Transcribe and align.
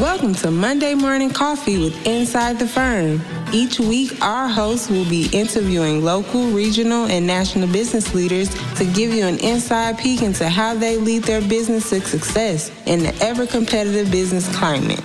Welcome 0.00 0.34
to 0.36 0.50
Monday 0.50 0.94
Morning 0.94 1.28
Coffee 1.28 1.76
with 1.76 2.06
Inside 2.06 2.58
the 2.58 2.66
Firm. 2.66 3.20
Each 3.52 3.78
week, 3.78 4.18
our 4.22 4.48
hosts 4.48 4.88
will 4.88 5.04
be 5.04 5.28
interviewing 5.30 6.02
local, 6.02 6.52
regional, 6.52 7.04
and 7.04 7.26
national 7.26 7.68
business 7.70 8.14
leaders 8.14 8.48
to 8.76 8.86
give 8.86 9.12
you 9.12 9.26
an 9.26 9.38
inside 9.40 9.98
peek 9.98 10.22
into 10.22 10.48
how 10.48 10.72
they 10.72 10.96
lead 10.96 11.24
their 11.24 11.42
business 11.42 11.90
to 11.90 12.00
success 12.00 12.72
in 12.86 13.00
the 13.00 13.14
ever 13.20 13.46
competitive 13.46 14.10
business 14.10 14.48
climate. 14.56 15.04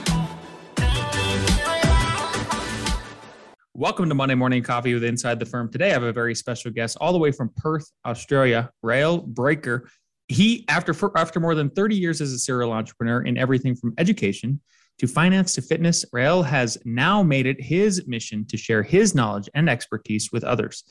Welcome 3.73 4.07
to 4.07 4.15
Monday 4.15 4.35
Morning 4.35 4.63
Coffee 4.63 4.93
with 4.93 5.03
Inside 5.03 5.41
the 5.41 5.45
Firm. 5.45 5.69
Today, 5.69 5.89
I 5.89 5.93
have 5.93 6.03
a 6.03 6.13
very 6.13 6.35
special 6.35 6.71
guest 6.71 6.97
all 7.01 7.11
the 7.11 7.19
way 7.19 7.33
from 7.33 7.51
Perth, 7.57 7.91
Australia, 8.05 8.71
Rael 8.81 9.21
Bricker. 9.21 9.89
He, 10.29 10.63
after 10.69 10.95
after 11.17 11.41
more 11.41 11.53
than 11.53 11.69
30 11.69 11.97
years 11.97 12.21
as 12.21 12.31
a 12.31 12.39
serial 12.39 12.71
entrepreneur 12.71 13.21
in 13.21 13.37
everything 13.37 13.75
from 13.75 13.93
education 13.97 14.61
to 14.99 15.07
finance 15.07 15.53
to 15.55 15.61
fitness, 15.61 16.05
Rael 16.13 16.43
has 16.43 16.77
now 16.85 17.21
made 17.21 17.45
it 17.45 17.61
his 17.61 18.07
mission 18.07 18.45
to 18.45 18.57
share 18.57 18.83
his 18.83 19.13
knowledge 19.13 19.49
and 19.53 19.69
expertise 19.69 20.31
with 20.31 20.43
others. 20.43 20.83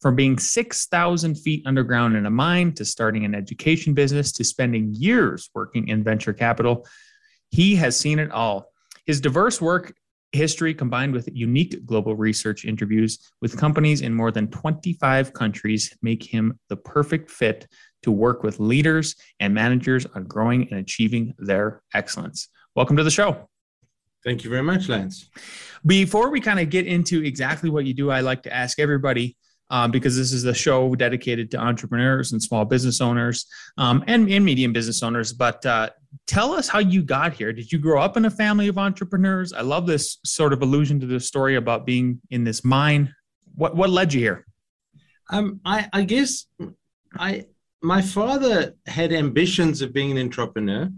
From 0.00 0.16
being 0.16 0.38
6,000 0.38 1.34
feet 1.34 1.62
underground 1.66 2.16
in 2.16 2.24
a 2.24 2.30
mine 2.30 2.72
to 2.74 2.86
starting 2.86 3.26
an 3.26 3.34
education 3.34 3.92
business 3.92 4.32
to 4.32 4.44
spending 4.44 4.94
years 4.94 5.50
working 5.54 5.88
in 5.88 6.02
venture 6.02 6.32
capital, 6.32 6.86
he 7.50 7.76
has 7.76 7.98
seen 7.98 8.18
it 8.18 8.30
all. 8.30 8.72
His 9.04 9.20
diverse 9.20 9.60
work 9.60 9.92
history 10.32 10.72
combined 10.72 11.12
with 11.12 11.28
unique 11.32 11.84
global 11.84 12.14
research 12.14 12.64
interviews 12.64 13.30
with 13.42 13.58
companies 13.58 14.00
in 14.00 14.14
more 14.14 14.30
than 14.30 14.48
25 14.48 15.32
countries 15.32 15.94
make 16.02 16.22
him 16.22 16.58
the 16.68 16.76
perfect 16.76 17.30
fit 17.30 17.66
to 18.02 18.10
work 18.10 18.42
with 18.42 18.60
leaders 18.60 19.16
and 19.40 19.52
managers 19.52 20.06
on 20.14 20.24
growing 20.24 20.68
and 20.70 20.80
achieving 20.80 21.34
their 21.38 21.82
excellence. 21.92 22.48
Welcome 22.74 22.96
to 22.96 23.04
the 23.04 23.10
show. 23.10 23.48
Thank 24.24 24.44
you 24.44 24.50
very 24.50 24.62
much, 24.62 24.88
Lance. 24.88 25.30
Before 25.86 26.30
we 26.30 26.40
kind 26.40 26.60
of 26.60 26.68
get 26.68 26.86
into 26.86 27.24
exactly 27.24 27.70
what 27.70 27.86
you 27.86 27.94
do, 27.94 28.10
I 28.10 28.20
like 28.20 28.42
to 28.42 28.54
ask 28.54 28.78
everybody 28.78 29.36
um, 29.70 29.90
because 29.90 30.16
this 30.16 30.32
is 30.32 30.44
a 30.44 30.52
show 30.52 30.94
dedicated 30.94 31.50
to 31.52 31.58
entrepreneurs 31.58 32.32
and 32.32 32.42
small 32.42 32.64
business 32.64 33.00
owners 33.00 33.46
um, 33.78 34.04
and, 34.06 34.28
and 34.28 34.44
medium 34.44 34.72
business 34.72 35.02
owners. 35.02 35.32
But 35.32 35.64
uh, 35.64 35.90
tell 36.26 36.52
us 36.52 36.68
how 36.68 36.80
you 36.80 37.02
got 37.02 37.32
here. 37.32 37.52
Did 37.52 37.72
you 37.72 37.78
grow 37.78 38.00
up 38.02 38.16
in 38.16 38.24
a 38.24 38.30
family 38.30 38.68
of 38.68 38.76
entrepreneurs? 38.78 39.52
I 39.52 39.62
love 39.62 39.86
this 39.86 40.18
sort 40.24 40.52
of 40.52 40.60
allusion 40.60 41.00
to 41.00 41.06
the 41.06 41.20
story 41.20 41.56
about 41.56 41.86
being 41.86 42.20
in 42.30 42.44
this 42.44 42.64
mine. 42.64 43.14
What 43.54 43.76
what 43.76 43.90
led 43.90 44.12
you 44.12 44.20
here? 44.20 44.46
Um, 45.30 45.60
I, 45.64 45.88
I 45.92 46.02
guess 46.02 46.46
I 47.16 47.44
my 47.82 48.02
father 48.02 48.74
had 48.86 49.12
ambitions 49.12 49.80
of 49.80 49.92
being 49.92 50.10
an 50.10 50.18
entrepreneur 50.18 50.90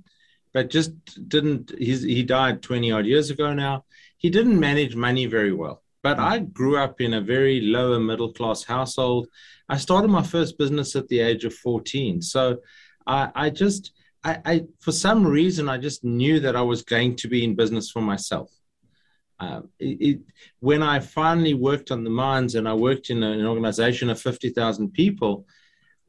but 0.52 0.70
just 0.70 0.92
didn't. 1.28 1.72
He's, 1.78 2.02
he 2.02 2.22
died 2.22 2.62
20 2.62 2.92
odd 2.92 3.06
years 3.06 3.30
ago 3.30 3.52
now. 3.54 3.84
He 4.18 4.30
didn't 4.30 4.58
manage 4.58 4.94
money 4.94 5.26
very 5.26 5.52
well. 5.52 5.82
But 6.02 6.18
I 6.18 6.40
grew 6.40 6.76
up 6.76 7.00
in 7.00 7.14
a 7.14 7.20
very 7.20 7.60
lower 7.60 8.00
middle 8.00 8.32
class 8.32 8.64
household. 8.64 9.28
I 9.68 9.76
started 9.76 10.08
my 10.08 10.22
first 10.22 10.58
business 10.58 10.96
at 10.96 11.08
the 11.08 11.20
age 11.20 11.44
of 11.44 11.54
14. 11.54 12.20
So 12.22 12.58
I, 13.06 13.30
I 13.34 13.50
just, 13.50 13.92
I, 14.24 14.38
I, 14.44 14.64
for 14.80 14.92
some 14.92 15.24
reason, 15.24 15.68
I 15.68 15.78
just 15.78 16.02
knew 16.02 16.40
that 16.40 16.56
I 16.56 16.62
was 16.62 16.82
going 16.82 17.16
to 17.16 17.28
be 17.28 17.44
in 17.44 17.54
business 17.54 17.90
for 17.90 18.02
myself. 18.02 18.50
Uh, 19.38 19.62
it, 19.78 20.00
it, 20.00 20.20
when 20.60 20.82
I 20.82 21.00
finally 21.00 21.54
worked 21.54 21.90
on 21.90 22.04
the 22.04 22.10
mines 22.10 22.54
and 22.54 22.68
I 22.68 22.74
worked 22.74 23.10
in 23.10 23.22
an 23.22 23.46
organization 23.46 24.10
of 24.10 24.20
50,000 24.20 24.92
people, 24.92 25.46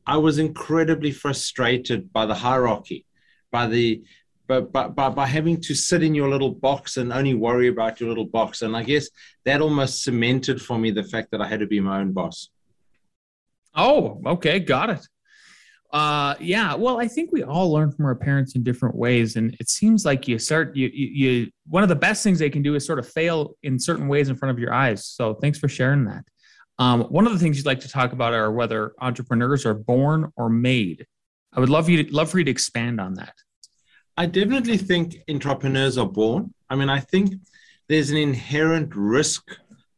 I 0.06 0.18
was 0.18 0.38
incredibly 0.38 1.12
frustrated 1.12 2.12
by 2.12 2.26
the 2.26 2.36
hierarchy, 2.36 3.06
by 3.52 3.68
the 3.68 4.04
but, 4.48 4.72
but, 4.72 4.96
but 4.96 5.12
by 5.12 5.26
having 5.26 5.60
to 5.62 5.74
sit 5.74 6.04
in 6.04 6.14
your 6.14 6.30
little 6.30 6.52
box 6.52 6.98
and 6.98 7.14
only 7.14 7.34
worry 7.34 7.68
about 7.68 8.00
your 8.00 8.10
little 8.10 8.26
box. 8.26 8.62
And 8.62 8.76
I 8.76 8.84
guess 8.84 9.10
that 9.46 9.62
almost 9.62 10.04
cemented 10.04 10.62
for 10.62 10.78
me 10.78 10.92
the 10.92 11.04
fact 11.04 11.32
that 11.32 11.42
I 11.42 11.48
had 11.48 11.62
to 11.62 11.68
be 11.68 11.80
my 11.80 12.00
own 12.00 12.12
boss. 12.12 12.50
Oh, 13.76 14.22
okay. 14.26 14.60
Got 14.60 14.90
it. 14.92 15.08
Uh, 15.92 16.36
yeah. 16.40 16.74
Well, 16.74 17.00
I 17.00 17.08
think 17.08 17.32
we 17.32 17.44
all 17.44 17.72
learn 17.72 17.92
from 17.92 18.06
our 18.06 18.16
parents 18.16 18.56
in 18.56 18.64
different 18.64 18.96
ways. 18.96 19.36
And 19.36 19.56
it 19.60 19.70
seems 19.70 20.06
like 20.06 20.28
you 20.28 20.40
start, 20.40 20.76
you, 20.76 20.90
you, 20.92 21.08
you, 21.08 21.52
one 21.68 21.84
of 21.84 21.90
the 21.90 21.96
best 21.96 22.24
things 22.24 22.40
they 22.40 22.50
can 22.50 22.64
do 22.64 22.76
is 22.76 22.86
sort 22.86 23.00
of 23.00 23.08
fail 23.08 23.56
in 23.62 23.80
certain 23.80 24.08
ways 24.08 24.30
in 24.30 24.36
front 24.36 24.52
of 24.52 24.60
your 24.60 24.74
eyes. 24.74 25.06
So 25.06 25.36
thanks 25.36 25.60
for 25.60 25.68
sharing 25.70 26.06
that. 26.06 26.26
Um, 26.80 27.04
one 27.04 27.28
of 27.28 27.34
the 27.34 27.40
things 27.40 27.58
you'd 27.58 27.68
like 27.68 27.82
to 27.82 27.88
talk 27.90 28.14
about 28.14 28.34
are 28.34 28.52
whether 28.52 28.94
entrepreneurs 29.00 29.66
are 29.66 29.76
born 29.76 30.32
or 30.36 30.50
made. 30.50 31.06
I 31.54 31.60
would 31.60 31.70
love 31.70 31.88
you 31.88 32.04
to 32.04 32.12
love 32.12 32.32
for 32.32 32.40
you 32.40 32.46
to 32.46 32.52
expand 32.52 33.00
on 33.00 33.14
that. 33.16 33.36
I 34.16 34.26
definitely 34.28 34.78
think 34.78 35.18
entrepreneurs 35.30 35.98
are 35.98 36.08
born. 36.08 36.54
I 36.70 36.76
mean, 36.76 36.90
I 36.90 37.00
think 37.00 37.34
there's 37.90 38.12
an 38.12 38.18
inherent 38.18 38.96
risk 38.96 39.44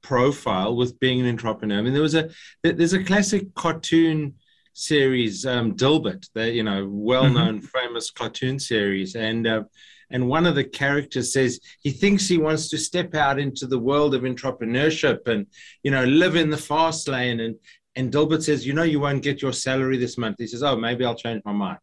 profile 0.02 0.76
with 0.76 1.00
being 1.00 1.20
an 1.20 1.28
entrepreneur. 1.28 1.80
I 1.80 1.82
mean, 1.82 1.94
there 1.94 2.02
was 2.02 2.16
a 2.16 2.30
there's 2.64 2.94
a 2.94 3.04
classic 3.04 3.54
cartoon 3.56 4.36
series, 4.74 5.46
um, 5.46 5.76
Dilbert, 5.76 6.30
the 6.34 6.52
you 6.52 6.64
know 6.64 6.88
well-known 6.90 7.60
mm-hmm. 7.60 7.80
famous 7.80 8.12
cartoon 8.12 8.60
series, 8.60 9.16
and 9.16 9.48
uh, 9.48 9.64
and 10.12 10.30
one 10.30 10.46
of 10.46 10.56
the 10.56 10.64
characters 10.64 11.34
says 11.34 11.60
he 11.82 11.92
thinks 11.92 12.28
he 12.28 12.38
wants 12.38 12.70
to 12.70 12.78
step 12.78 13.16
out 13.16 13.40
into 13.40 13.68
the 13.68 13.80
world 13.80 14.14
of 14.14 14.22
entrepreneurship 14.22 15.28
and 15.28 15.48
you 15.84 15.92
know 15.92 16.06
live 16.06 16.36
in 16.36 16.50
the 16.50 16.58
fast 16.58 17.08
lane 17.08 17.40
and 17.40 17.56
and 17.98 18.12
Dilbert 18.12 18.44
says, 18.44 18.68
you 18.68 18.74
know, 18.74 18.84
you 18.84 19.00
won't 19.00 19.24
get 19.24 19.42
your 19.42 19.54
salary 19.54 19.98
this 19.98 20.18
month. 20.18 20.36
He 20.38 20.48
says, 20.48 20.64
oh, 20.64 20.76
maybe 20.76 21.06
I'll 21.06 21.16
change 21.16 21.42
my 21.46 21.54
mind. 21.54 21.80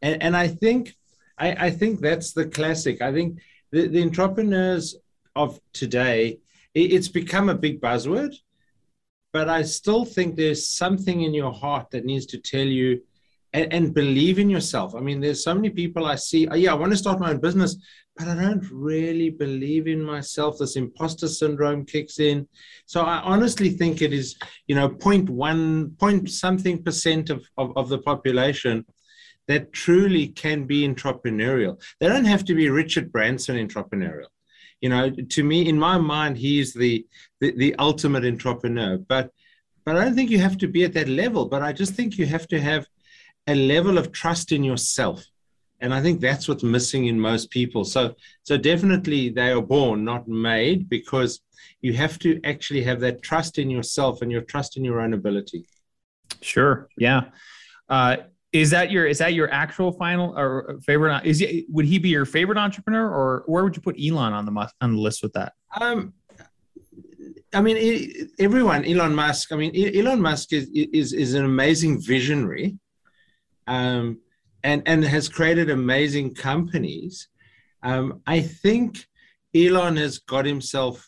And 0.00 0.22
and 0.22 0.36
I 0.36 0.48
think 0.48 0.94
I, 1.38 1.66
I 1.66 1.70
think 1.70 2.00
that's 2.00 2.32
the 2.32 2.46
classic. 2.46 3.02
I 3.02 3.12
think 3.12 3.38
the, 3.70 3.88
the 3.88 4.02
entrepreneurs 4.02 4.96
of 5.36 5.60
today, 5.72 6.38
it, 6.74 6.92
it's 6.92 7.08
become 7.08 7.48
a 7.48 7.54
big 7.54 7.80
buzzword, 7.80 8.34
but 9.32 9.48
I 9.48 9.62
still 9.62 10.04
think 10.04 10.36
there's 10.36 10.68
something 10.68 11.22
in 11.22 11.34
your 11.34 11.52
heart 11.52 11.90
that 11.90 12.04
needs 12.04 12.26
to 12.26 12.38
tell 12.38 12.66
you 12.66 13.02
and, 13.52 13.72
and, 13.72 13.94
believe 13.94 14.38
in 14.38 14.50
yourself. 14.50 14.94
I 14.94 15.00
mean, 15.00 15.20
there's 15.20 15.42
so 15.42 15.54
many 15.54 15.70
people 15.70 16.04
I 16.04 16.16
see, 16.16 16.46
oh, 16.48 16.54
yeah, 16.54 16.72
I 16.72 16.74
want 16.74 16.92
to 16.92 16.98
start 16.98 17.18
my 17.18 17.30
own 17.30 17.40
business, 17.40 17.76
but 18.14 18.28
I 18.28 18.34
don't 18.34 18.68
really 18.70 19.30
believe 19.30 19.86
in 19.86 20.02
myself. 20.02 20.58
This 20.58 20.76
imposter 20.76 21.28
syndrome 21.28 21.86
kicks 21.86 22.20
in. 22.20 22.46
So 22.84 23.00
I 23.00 23.20
honestly 23.20 23.70
think 23.70 24.02
it 24.02 24.12
is, 24.12 24.36
you 24.66 24.74
know, 24.74 24.90
point 24.90 25.30
one, 25.30 25.92
point 25.98 26.28
something 26.28 26.82
percent 26.82 27.30
of, 27.30 27.42
of, 27.56 27.74
of 27.74 27.88
the 27.88 27.98
population 27.98 28.84
that 29.48 29.72
truly 29.72 30.28
can 30.28 30.64
be 30.64 30.86
entrepreneurial. 30.86 31.82
They 31.98 32.08
don't 32.08 32.26
have 32.26 32.44
to 32.44 32.54
be 32.54 32.68
Richard 32.68 33.10
Branson 33.10 33.56
entrepreneurial. 33.56 34.28
You 34.80 34.90
know, 34.90 35.10
to 35.10 35.42
me, 35.42 35.68
in 35.68 35.78
my 35.78 35.98
mind, 35.98 36.38
he's 36.38 36.72
the, 36.72 37.04
the, 37.40 37.50
the 37.56 37.74
ultimate 37.78 38.24
entrepreneur. 38.24 38.98
But 38.98 39.32
but 39.84 39.96
I 39.96 40.04
don't 40.04 40.14
think 40.14 40.30
you 40.30 40.38
have 40.38 40.58
to 40.58 40.68
be 40.68 40.84
at 40.84 40.92
that 40.92 41.08
level. 41.08 41.46
But 41.46 41.62
I 41.62 41.72
just 41.72 41.94
think 41.94 42.18
you 42.18 42.26
have 42.26 42.46
to 42.48 42.60
have 42.60 42.86
a 43.46 43.54
level 43.54 43.96
of 43.96 44.12
trust 44.12 44.52
in 44.52 44.62
yourself. 44.62 45.24
And 45.80 45.94
I 45.94 46.02
think 46.02 46.20
that's 46.20 46.46
what's 46.46 46.62
missing 46.62 47.06
in 47.06 47.18
most 47.18 47.50
people. 47.50 47.84
So 47.84 48.14
so 48.42 48.56
definitely 48.56 49.30
they 49.30 49.50
are 49.50 49.62
born, 49.62 50.04
not 50.04 50.28
made, 50.28 50.88
because 50.88 51.40
you 51.80 51.94
have 51.94 52.18
to 52.20 52.40
actually 52.44 52.82
have 52.82 53.00
that 53.00 53.22
trust 53.22 53.58
in 53.58 53.70
yourself 53.70 54.20
and 54.22 54.30
your 54.30 54.42
trust 54.42 54.76
in 54.76 54.84
your 54.84 55.00
own 55.00 55.14
ability. 55.14 55.66
Sure. 56.42 56.88
Yeah. 56.98 57.30
Uh, 57.88 58.16
is 58.52 58.70
that 58.70 58.90
your 58.90 59.06
is 59.06 59.18
that 59.18 59.34
your 59.34 59.52
actual 59.52 59.92
final 59.92 60.36
or 60.38 60.78
favorite? 60.84 61.24
Is 61.24 61.38
he, 61.38 61.66
would 61.68 61.84
he 61.84 61.98
be 61.98 62.08
your 62.08 62.24
favorite 62.24 62.58
entrepreneur, 62.58 63.08
or 63.08 63.44
where 63.46 63.62
would 63.64 63.76
you 63.76 63.82
put 63.82 63.96
Elon 64.00 64.32
on 64.32 64.46
the 64.46 64.70
on 64.80 64.94
the 64.94 65.00
list 65.00 65.22
with 65.22 65.32
that? 65.34 65.52
Um, 65.78 66.14
I 67.54 67.60
mean, 67.60 68.28
everyone, 68.38 68.84
Elon 68.84 69.14
Musk. 69.14 69.52
I 69.52 69.56
mean, 69.56 69.72
Elon 69.96 70.20
Musk 70.20 70.52
is 70.52 70.70
is, 70.72 71.12
is 71.12 71.34
an 71.34 71.44
amazing 71.44 72.00
visionary, 72.00 72.78
um, 73.66 74.18
and 74.64 74.82
and 74.86 75.04
has 75.04 75.28
created 75.28 75.70
amazing 75.70 76.34
companies. 76.34 77.28
Um, 77.82 78.22
I 78.26 78.40
think 78.40 79.04
Elon 79.54 79.96
has 79.96 80.18
got 80.18 80.46
himself 80.46 81.06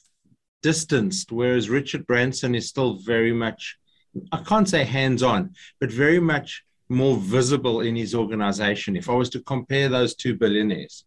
distanced, 0.62 1.32
whereas 1.32 1.70
Richard 1.70 2.06
Branson 2.06 2.54
is 2.54 2.68
still 2.68 2.98
very 2.98 3.32
much, 3.32 3.76
I 4.30 4.38
can't 4.38 4.68
say 4.68 4.84
hands 4.84 5.22
on, 5.22 5.54
but 5.80 5.90
very 5.90 6.20
much 6.20 6.64
more 6.90 7.16
visible 7.16 7.80
in 7.80 7.96
his 7.96 8.14
organization. 8.14 8.96
If 8.96 9.08
I 9.08 9.14
was 9.14 9.30
to 9.30 9.40
compare 9.40 9.88
those 9.88 10.14
two 10.14 10.36
billionaires, 10.36 11.04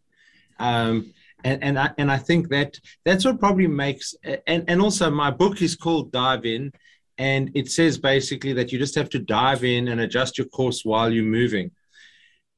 um, 0.59 1.13
and 1.43 1.63
and 1.63 1.79
I, 1.79 1.91
and 1.97 2.11
I 2.11 2.17
think 2.17 2.49
that 2.49 2.79
that's 3.05 3.25
what 3.25 3.39
probably 3.39 3.67
makes 3.67 4.15
and 4.47 4.63
and 4.67 4.81
also 4.81 5.09
my 5.09 5.29
book 5.29 5.61
is 5.61 5.75
called 5.75 6.11
Dive 6.11 6.45
In, 6.45 6.71
and 7.17 7.51
it 7.53 7.69
says 7.69 7.97
basically 7.97 8.53
that 8.53 8.71
you 8.71 8.79
just 8.79 8.95
have 8.95 9.09
to 9.09 9.19
dive 9.19 9.63
in 9.63 9.89
and 9.89 10.01
adjust 10.01 10.37
your 10.37 10.47
course 10.47 10.83
while 10.85 11.11
you're 11.11 11.23
moving. 11.23 11.71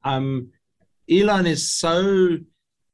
Um, 0.04 0.52
Elon 1.10 1.46
is 1.46 1.72
so 1.72 2.38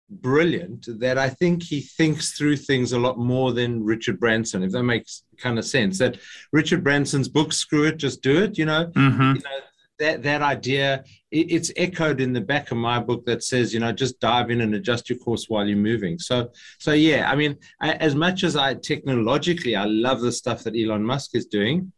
brilliant 0.09 0.87
that 1.01 1.19
I 1.19 1.31
think 1.31 1.63
he 1.63 1.81
thinks 1.81 2.33
through 2.33 2.57
things 2.57 2.93
a 2.93 2.99
lot 2.99 3.19
more 3.19 3.53
than 3.53 3.85
Richard 3.85 4.21
Branson, 4.21 4.63
if 4.63 4.73
that 4.73 4.83
makes 4.83 5.25
kind 5.39 5.59
of 5.59 5.65
sense. 5.65 5.99
That 5.99 6.19
Richard 6.53 6.85
Branson's 6.85 7.29
book, 7.29 7.53
Screw 7.53 7.85
It, 7.85 7.97
Just 7.97 8.23
Do 8.23 8.43
It, 8.43 8.59
you 8.59 8.67
know, 8.67 8.87
mm-hmm. 8.87 9.37
you 9.37 9.43
know 9.43 9.61
that 10.03 10.23
that 10.23 10.43
idea 10.43 11.05
it, 11.31 11.51
it's 11.51 11.71
echoed 11.77 12.21
in 12.21 12.33
the 12.33 12.41
back 12.41 12.71
of 12.71 12.77
my 12.77 12.99
book 12.99 13.25
that 13.25 13.43
says 13.43 13.73
you 13.73 13.81
know 13.81 13.93
just 13.93 14.19
dive 14.21 14.51
in 14.51 14.61
and 14.61 14.75
adjust 14.75 15.09
your 15.09 15.19
course 15.19 15.49
while 15.49 15.67
you're 15.67 15.77
moving 15.93 16.19
so 16.19 16.51
so 16.79 16.93
yeah 16.93 17.31
i 17.31 17.35
mean 17.35 17.57
I, 17.81 17.93
as 17.95 18.15
much 18.15 18.45
as 18.45 18.57
i 18.57 18.75
technologically 18.75 19.77
i 19.77 19.85
love 19.85 20.21
the 20.21 20.33
stuff 20.33 20.65
that 20.65 20.77
elon 20.77 21.05
musk 21.05 21.35
is 21.35 21.47
doing 21.47 21.93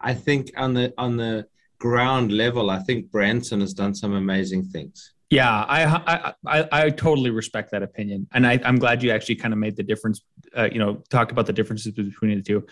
i 0.00 0.14
think 0.14 0.50
on 0.56 0.74
the 0.74 0.92
on 0.96 1.16
the 1.16 1.46
ground 1.78 2.32
level 2.32 2.70
i 2.70 2.78
think 2.78 3.10
branson 3.10 3.60
has 3.60 3.74
done 3.74 3.94
some 3.94 4.14
amazing 4.14 4.64
things 4.64 5.12
yeah, 5.30 5.64
I, 5.68 6.34
I 6.44 6.68
I 6.72 6.90
totally 6.90 7.30
respect 7.30 7.70
that 7.70 7.84
opinion, 7.84 8.26
and 8.32 8.44
I, 8.44 8.58
I'm 8.64 8.80
glad 8.80 9.00
you 9.00 9.12
actually 9.12 9.36
kind 9.36 9.54
of 9.54 9.60
made 9.60 9.76
the 9.76 9.84
difference. 9.84 10.22
Uh, 10.58 10.68
you 10.72 10.80
know, 10.80 11.04
talk 11.08 11.30
about 11.30 11.46
the 11.46 11.52
differences 11.52 11.92
between 11.92 12.36
the 12.36 12.42
two. 12.42 12.66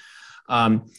Um, 0.48 0.90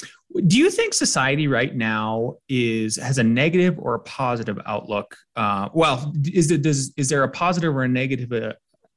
do 0.46 0.57
you 0.57 0.69
think 0.69 0.94
society 0.94 1.48
right 1.48 1.75
now 1.75 2.36
is 2.48 2.98
has 2.98 3.18
a 3.18 3.24
negative 3.24 3.80
or 3.80 3.96
a 3.96 4.00
positive 4.00 4.60
outlook? 4.66 5.18
Uh, 5.36 5.69
well, 5.74 6.13
is 6.24 6.51
it 6.51 6.62
does 6.62 6.94
is 6.98 7.10
there 7.10 7.24
a 7.24 7.30
positive 7.30 7.75
or 7.75 7.84
a 7.84 7.88
negative 7.88 8.31
uh, 8.31 8.54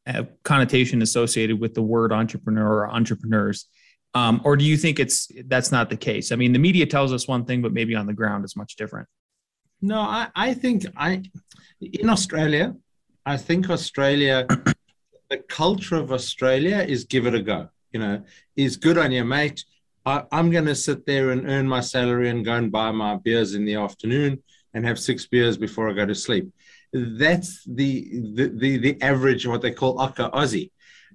uh, 0.07 0.25
connotation 0.43 1.01
associated 1.01 1.59
with 1.59 1.75
the 1.75 1.83
word 1.83 2.13
entrepreneur 2.13 2.67
or 2.67 2.91
entrepreneurs? 2.91 3.67
Um, 4.15 4.43
or 4.45 4.57
do 4.57 4.65
you 4.65 4.77
think 4.77 5.01
it's 5.01 5.31
that's 5.47 5.73
not 5.73 5.89
the 5.89 5.97
case? 5.97 6.33
I 6.33 6.37
mean, 6.37 6.53
the 6.53 6.59
media 6.59 6.85
tells 6.85 7.15
us 7.15 7.27
one 7.27 7.47
thing, 7.47 7.63
but 7.63 7.73
maybe 7.73 7.95
on 7.95 8.07
the 8.07 8.13
ground 8.13 8.45
it's 8.45 8.57
much 8.57 8.77
different. 8.77 9.09
No, 9.81 10.01
I, 10.01 10.29
I 10.35 10.55
think 10.55 10.85
I 10.97 11.23
in 11.81 12.11
Australia, 12.11 12.77
I 13.25 13.39
think 13.39 13.71
Australia, 13.71 14.47
the 15.31 15.39
culture 15.49 15.97
of 15.97 16.13
Australia 16.13 16.85
is 16.87 17.05
give 17.05 17.27
it 17.27 17.35
a 17.35 17.41
go. 17.41 17.69
You 17.91 18.01
know, 18.01 18.23
is 18.55 18.77
good 18.77 18.99
on 18.99 19.13
you, 19.13 19.25
mate. 19.25 19.65
I, 20.05 20.25
am 20.33 20.51
going 20.51 20.67
to 20.67 20.75
sit 20.75 21.07
there 21.07 21.31
and 21.31 21.49
earn 21.49 21.69
my 21.69 21.81
salary 21.81 22.29
and 22.29 22.45
go 22.45 22.55
and 22.55 22.73
buy 22.73 22.91
my 22.91 23.17
beers 23.17 23.55
in 23.55 23.65
the 23.65 23.77
afternoon 23.77 24.43
and 24.75 24.85
have 24.85 24.99
six 24.99 25.27
beers 25.27 25.57
before 25.57 25.89
I 25.89 25.93
go 25.93 26.07
to 26.07 26.15
sleep. 26.15 26.53
That's 26.93 27.65
the 27.65 28.09
the 28.35 28.53
the, 28.55 28.77
the 28.79 29.03
average, 29.03 29.47
what 29.47 29.63
they 29.63 29.71
call 29.71 29.97
Ocker 29.99 30.31
Aussie. 30.33 30.71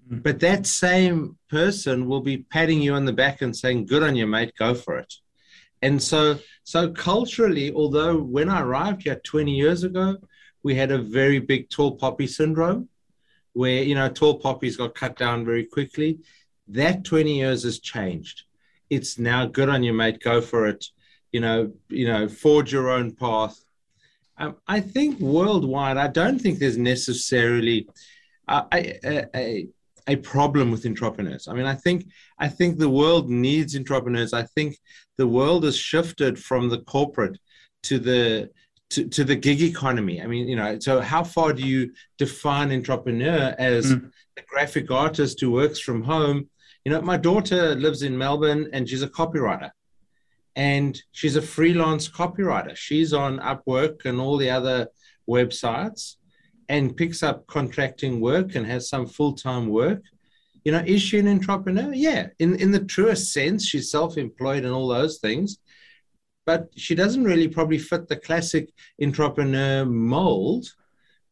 Mm-hmm. 0.10 0.20
But 0.20 0.40
that 0.40 0.66
same 0.66 1.38
person 1.50 2.08
will 2.08 2.22
be 2.22 2.38
patting 2.38 2.82
you 2.82 2.94
on 2.94 3.06
the 3.06 3.14
back 3.14 3.42
and 3.42 3.56
saying, 3.56 3.86
"Good 3.86 4.04
on 4.04 4.16
you, 4.16 4.26
mate. 4.26 4.54
Go 4.58 4.74
for 4.74 4.98
it." 4.98 5.14
And 5.82 6.02
so, 6.02 6.40
so 6.64 6.90
culturally, 6.90 7.72
although 7.72 8.18
when 8.18 8.50
I 8.50 8.62
arrived 8.62 9.04
here 9.04 9.22
20 9.24 9.52
years 9.52 9.84
ago, 9.84 10.18
we 10.64 10.74
had 10.74 10.92
a 10.92 10.98
very 10.98 11.40
big 11.40 11.70
tall 11.70 11.96
poppy 11.96 12.26
syndrome, 12.26 12.90
where 13.54 13.84
you 13.84 13.94
know 13.94 14.10
tall 14.10 14.40
poppies 14.40 14.78
got 14.78 14.96
cut 14.96 15.16
down 15.16 15.46
very 15.46 15.66
quickly. 15.66 16.20
That 16.70 17.04
20 17.04 17.38
years 17.38 17.64
has 17.64 17.80
changed. 17.80 18.47
It's 18.90 19.20
now 19.20 19.46
good 19.46 19.70
on 19.70 19.84
you, 19.84 19.94
mate. 19.94 20.22
Go 20.22 20.42
for 20.42 20.68
it. 20.68 20.86
You 21.32 21.42
know, 21.42 21.74
you 21.90 22.08
know, 22.08 22.28
forge 22.28 22.72
your 22.72 22.90
own 22.90 23.12
path. 23.12 23.60
Um, 24.38 24.56
I 24.68 24.80
think 24.80 25.20
worldwide, 25.20 25.98
I 25.98 26.08
don't 26.08 26.40
think 26.40 26.60
there's 26.60 26.78
necessarily 26.78 27.90
a, 28.48 28.64
a, 28.74 29.28
a, 29.36 29.68
a 30.08 30.16
problem 30.18 30.72
with 30.72 30.86
entrepreneurs. 30.86 31.48
I 31.48 31.54
mean, 31.54 31.66
I 31.66 31.74
think 31.76 32.06
I 32.40 32.48
think 32.48 32.78
the 32.78 32.90
world 32.90 33.30
needs 33.30 33.76
entrepreneurs. 33.76 34.34
I 34.34 34.44
think 34.44 34.78
the 35.18 35.28
world 35.28 35.64
has 35.64 35.76
shifted 35.76 36.40
from 36.40 36.70
the 36.70 36.80
corporate 36.80 37.38
to 37.84 38.00
the 38.00 38.50
to, 38.92 39.08
to 39.10 39.24
the 39.24 39.36
gig 39.36 39.62
economy. 39.62 40.22
I 40.22 40.28
mean, 40.28 40.48
you 40.48 40.56
know, 40.56 40.80
so 40.80 41.02
how 41.02 41.24
far 41.24 41.52
do 41.52 41.62
you 41.62 41.92
define 42.18 42.72
entrepreneur 42.72 43.54
as 43.58 43.94
mm. 43.94 44.10
a 44.38 44.42
graphic 44.48 44.90
artist 44.92 45.42
who 45.42 45.52
works 45.52 45.80
from 45.80 46.04
home? 46.04 46.50
You 46.88 46.94
know, 46.94 47.02
my 47.02 47.18
daughter 47.18 47.76
lives 47.76 48.02
in 48.02 48.18
Melbourne 48.18 48.70
and 48.72 48.88
she's 48.88 49.04
a 49.04 49.10
copywriter 49.10 49.72
and 50.56 50.98
she's 51.12 51.36
a 51.36 51.42
freelance 51.42 52.08
copywriter. 52.08 52.78
She's 52.78 53.12
on 53.12 53.40
Upwork 53.40 54.06
and 54.06 54.22
all 54.22 54.38
the 54.38 54.50
other 54.50 54.88
websites 55.30 56.16
and 56.70 56.96
picks 56.96 57.24
up 57.24 57.46
contracting 57.48 58.22
work 58.22 58.56
and 58.56 58.66
has 58.66 58.88
some 58.88 59.06
full-time 59.06 59.68
work. 59.68 60.02
You 60.64 60.72
know, 60.72 60.84
is 60.86 61.02
she 61.02 61.20
an 61.20 61.28
entrepreneur? 61.28 61.94
Yeah, 61.94 62.28
in, 62.40 62.56
in 62.56 62.72
the 62.72 62.86
truest 62.86 63.34
sense, 63.34 63.66
she's 63.66 63.92
self-employed 63.92 64.64
and 64.64 64.74
all 64.74 64.88
those 64.88 65.18
things 65.18 65.58
but 66.46 66.70
she 66.78 66.96
doesn't 66.96 67.26
really 67.26 67.50
probably 67.50 67.80
fit 67.80 68.08
the 68.08 68.16
classic 68.16 68.70
entrepreneur 69.04 69.84
mold. 69.84 70.66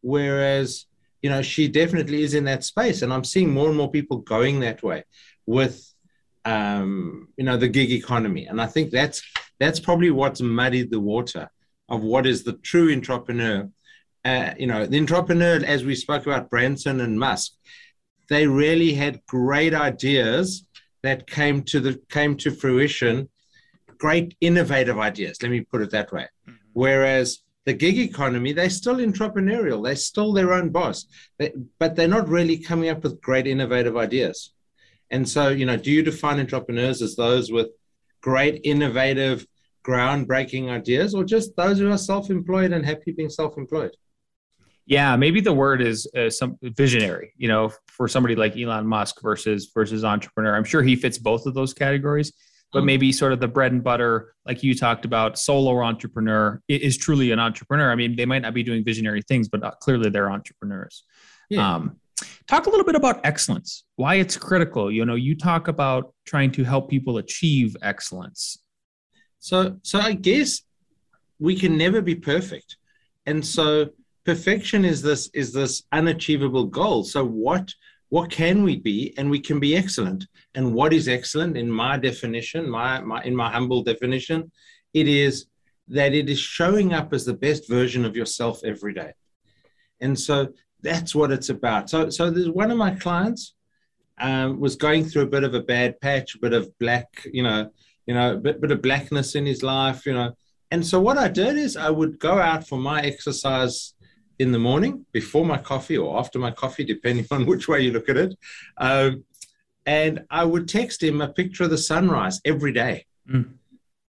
Whereas, 0.01 0.87
you 1.21 1.29
know, 1.29 1.41
she 1.41 1.69
definitely 1.69 2.23
is 2.23 2.33
in 2.33 2.43
that 2.43 2.65
space. 2.65 3.01
And 3.01 3.13
I'm 3.13 3.23
seeing 3.23 3.49
more 3.49 3.69
and 3.69 3.77
more 3.77 3.89
people 3.89 4.17
going 4.17 4.59
that 4.59 4.83
way 4.83 5.05
with, 5.45 5.83
um, 6.43 7.29
you 7.37 7.43
know, 7.43 7.57
the 7.57 7.67
gig 7.67 7.91
economy. 7.91 8.45
And 8.45 8.61
I 8.61 8.67
think 8.67 8.91
that's 8.91 9.21
that's 9.59 9.79
probably 9.79 10.11
what's 10.11 10.41
muddied 10.41 10.91
the 10.91 10.99
water 10.99 11.49
of 11.87 12.03
what 12.03 12.25
is 12.25 12.43
the 12.43 12.53
true 12.53 12.91
entrepreneur. 12.91 13.69
Uh, 14.23 14.53
you 14.57 14.67
know, 14.67 14.85
the 14.85 14.99
entrepreneur, 14.99 15.63
as 15.63 15.85
we 15.85 15.95
spoke 15.95 16.25
about 16.25 16.49
Branson 16.49 16.99
and 16.99 17.19
Musk, 17.19 17.53
they 18.27 18.47
really 18.47 18.93
had 18.93 19.21
great 19.27 19.73
ideas 19.73 20.65
that 21.03 21.27
came 21.27 21.61
to 21.63 21.79
the 21.79 22.01
came 22.09 22.35
to 22.37 22.51
fruition 22.51 23.29
great 23.97 24.35
innovative 24.41 24.99
ideas. 24.99 25.41
Let 25.41 25.51
me 25.51 25.61
put 25.61 25.81
it 25.81 25.91
that 25.91 26.11
way. 26.11 26.27
Mm-hmm. 26.47 26.55
Whereas 26.73 27.39
the 27.65 27.73
gig 27.73 27.97
economy, 27.97 28.53
they're 28.53 28.69
still 28.69 28.97
entrepreneurial. 28.97 29.83
They're 29.83 29.95
still 29.95 30.33
their 30.33 30.53
own 30.53 30.69
boss, 30.69 31.05
they, 31.37 31.53
but 31.79 31.95
they're 31.95 32.07
not 32.07 32.29
really 32.29 32.57
coming 32.57 32.89
up 32.89 33.03
with 33.03 33.21
great 33.21 33.47
innovative 33.47 33.97
ideas. 33.97 34.53
And 35.11 35.27
so, 35.27 35.49
you 35.49 35.65
know, 35.65 35.77
do 35.77 35.91
you 35.91 36.03
define 36.03 36.39
entrepreneurs 36.39 37.01
as 37.01 37.15
those 37.15 37.51
with 37.51 37.67
great 38.21 38.61
innovative, 38.63 39.45
groundbreaking 39.85 40.69
ideas, 40.69 41.13
or 41.13 41.23
just 41.23 41.55
those 41.55 41.79
who 41.79 41.91
are 41.91 41.97
self-employed 41.97 42.71
and 42.71 42.85
happy 42.85 43.11
being 43.11 43.29
self-employed? 43.29 43.95
Yeah, 44.87 45.15
maybe 45.15 45.41
the 45.41 45.53
word 45.53 45.81
is 45.81 46.07
uh, 46.15 46.29
some 46.29 46.57
visionary. 46.61 47.33
You 47.37 47.47
know, 47.47 47.71
for 47.87 48.07
somebody 48.07 48.35
like 48.35 48.57
Elon 48.57 48.85
Musk 48.87 49.21
versus 49.21 49.71
versus 49.73 50.03
entrepreneur. 50.03 50.55
I'm 50.55 50.63
sure 50.63 50.83
he 50.83 50.95
fits 50.95 51.17
both 51.17 51.45
of 51.45 51.53
those 51.53 51.73
categories 51.73 52.31
but 52.75 52.83
mm. 52.83 52.87
maybe 52.87 53.11
sort 53.11 53.31
of 53.31 53.39
the 53.39 53.47
bread 53.47 53.71
and 53.71 53.81
butter, 53.81 54.35
like 54.45 54.61
you 54.61 54.75
talked 54.75 55.05
about, 55.05 55.39
solo 55.39 55.81
entrepreneur 55.81 56.61
is 56.67 56.97
truly 56.97 57.31
an 57.31 57.39
entrepreneur. 57.39 57.89
I 57.89 57.95
mean, 57.95 58.17
they 58.17 58.25
might 58.25 58.41
not 58.41 58.53
be 58.53 58.63
doing 58.63 58.83
visionary 58.83 59.21
things, 59.21 59.47
but 59.47 59.63
uh, 59.63 59.71
clearly 59.79 60.09
they're 60.09 60.29
entrepreneurs. 60.29 61.03
Yeah. 61.49 61.75
Um, 61.75 61.97
talk 62.47 62.65
a 62.65 62.69
little 62.69 62.85
bit 62.85 62.95
about 62.95 63.25
excellence, 63.25 63.85
why 63.95 64.15
it's 64.15 64.37
critical. 64.37 64.91
You 64.91 65.05
know, 65.05 65.15
you 65.15 65.35
talk 65.35 65.67
about 65.67 66.13
trying 66.25 66.51
to 66.53 66.63
help 66.63 66.89
people 66.89 67.17
achieve 67.17 67.75
excellence. 67.81 68.57
So, 69.39 69.77
so 69.83 69.99
I 69.99 70.13
guess 70.13 70.61
we 71.39 71.55
can 71.55 71.77
never 71.77 72.01
be 72.01 72.15
perfect, 72.15 72.77
and 73.25 73.45
so 73.45 73.89
perfection 74.25 74.85
is 74.85 75.01
this 75.01 75.29
is 75.33 75.53
this 75.53 75.83
unachievable 75.91 76.65
goal. 76.65 77.03
So, 77.03 77.25
what 77.25 77.73
what 78.09 78.29
can 78.29 78.63
we 78.63 78.77
be 78.77 79.13
and 79.17 79.29
we 79.29 79.39
can 79.39 79.59
be 79.59 79.75
excellent 79.75 80.27
and 80.53 80.73
what 80.73 80.93
is 80.93 81.07
excellent 81.07 81.57
in 81.57 81.69
my 81.69 81.97
definition 81.97 82.69
my, 82.69 83.01
my 83.01 83.21
in 83.23 83.35
my 83.35 83.49
humble 83.51 83.83
definition 83.83 84.51
it 84.93 85.07
is 85.07 85.47
that 85.87 86.13
it 86.13 86.29
is 86.29 86.39
showing 86.39 86.93
up 86.93 87.13
as 87.13 87.25
the 87.25 87.33
best 87.33 87.67
version 87.67 88.05
of 88.05 88.15
yourself 88.15 88.61
every 88.63 88.93
day 88.93 89.11
and 90.01 90.17
so 90.17 90.47
that's 90.85 91.13
what 91.13 91.31
it's 91.31 91.49
about 91.49 91.89
so 91.89 92.09
so 92.09 92.29
there's 92.29 92.49
one 92.49 92.71
of 92.71 92.77
my 92.77 92.91
clients 92.91 93.53
um, 94.17 94.59
was 94.59 94.77
going 94.77 95.03
through 95.03 95.23
a 95.23 95.33
bit 95.35 95.43
of 95.43 95.53
a 95.53 95.61
bad 95.61 95.99
patch 95.99 96.35
a 96.35 96.39
bit 96.39 96.53
of 96.53 96.77
black 96.79 97.07
you 97.33 97.43
know 97.43 97.69
you 98.05 98.13
know 98.13 98.33
a 98.33 98.37
bit, 98.37 98.61
bit 98.61 98.71
of 98.71 98.81
blackness 98.81 99.35
in 99.35 99.45
his 99.45 99.61
life 99.61 100.05
you 100.05 100.13
know 100.13 100.31
and 100.71 100.85
so 100.85 100.99
what 100.99 101.17
i 101.17 101.27
did 101.27 101.57
is 101.57 101.75
i 101.75 101.89
would 101.89 102.17
go 102.19 102.39
out 102.39 102.67
for 102.67 102.77
my 102.77 103.01
exercise 103.01 103.95
in 104.39 104.51
the 104.51 104.59
morning 104.59 105.05
before 105.11 105.45
my 105.45 105.57
coffee 105.57 105.97
or 105.97 106.19
after 106.19 106.39
my 106.39 106.51
coffee, 106.51 106.83
depending 106.83 107.25
on 107.31 107.45
which 107.45 107.67
way 107.67 107.81
you 107.81 107.91
look 107.91 108.09
at 108.09 108.17
it. 108.17 108.35
Um, 108.77 109.23
and 109.85 110.25
I 110.29 110.43
would 110.43 110.67
text 110.67 111.03
him 111.03 111.21
a 111.21 111.27
picture 111.27 111.65
of 111.65 111.69
the 111.69 111.77
sunrise 111.77 112.41
every 112.43 112.71
day 112.71 113.05
mm. 113.29 113.47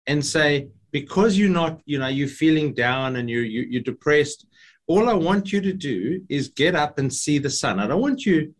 and 0.06 0.24
say, 0.24 0.68
because 0.90 1.36
you're 1.36 1.50
not, 1.50 1.80
you 1.84 1.98
know, 1.98 2.08
you're 2.08 2.28
feeling 2.28 2.72
down 2.72 3.16
and 3.16 3.28
you're, 3.28 3.44
you, 3.44 3.66
you're 3.68 3.82
depressed, 3.82 4.46
all 4.88 5.08
I 5.08 5.14
want 5.14 5.52
you 5.52 5.60
to 5.60 5.72
do 5.72 6.22
is 6.28 6.48
get 6.48 6.74
up 6.74 6.98
and 6.98 7.12
see 7.12 7.38
the 7.38 7.50
sun. 7.50 7.78
I 7.78 7.86
don't 7.86 8.00
want 8.00 8.26
you 8.26 8.54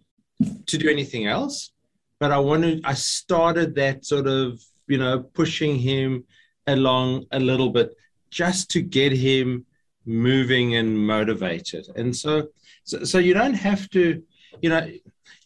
to 0.67 0.79
do 0.79 0.89
anything 0.89 1.27
else, 1.27 1.73
but 2.21 2.31
I 2.31 2.39
wanted, 2.39 2.83
I 2.85 2.95
started 2.95 3.75
that 3.75 4.05
sort 4.05 4.27
of, 4.27 4.63
you 4.87 4.99
know, 4.99 5.21
pushing 5.21 5.77
him 5.77 6.25
along 6.67 7.25
a 7.33 7.41
little 7.41 7.71
bit 7.71 7.97
just 8.31 8.71
to 8.73 8.83
get 8.83 9.13
him 9.13 9.65
moving 10.05 10.77
and 10.77 10.99
motivated. 11.07 11.87
And 11.97 12.15
so, 12.15 12.49
so, 12.85 13.05
so 13.05 13.19
you 13.19 13.35
don't 13.35 13.55
have 13.55 13.89
to, 13.91 14.23
you 14.61 14.69
know, 14.69 14.87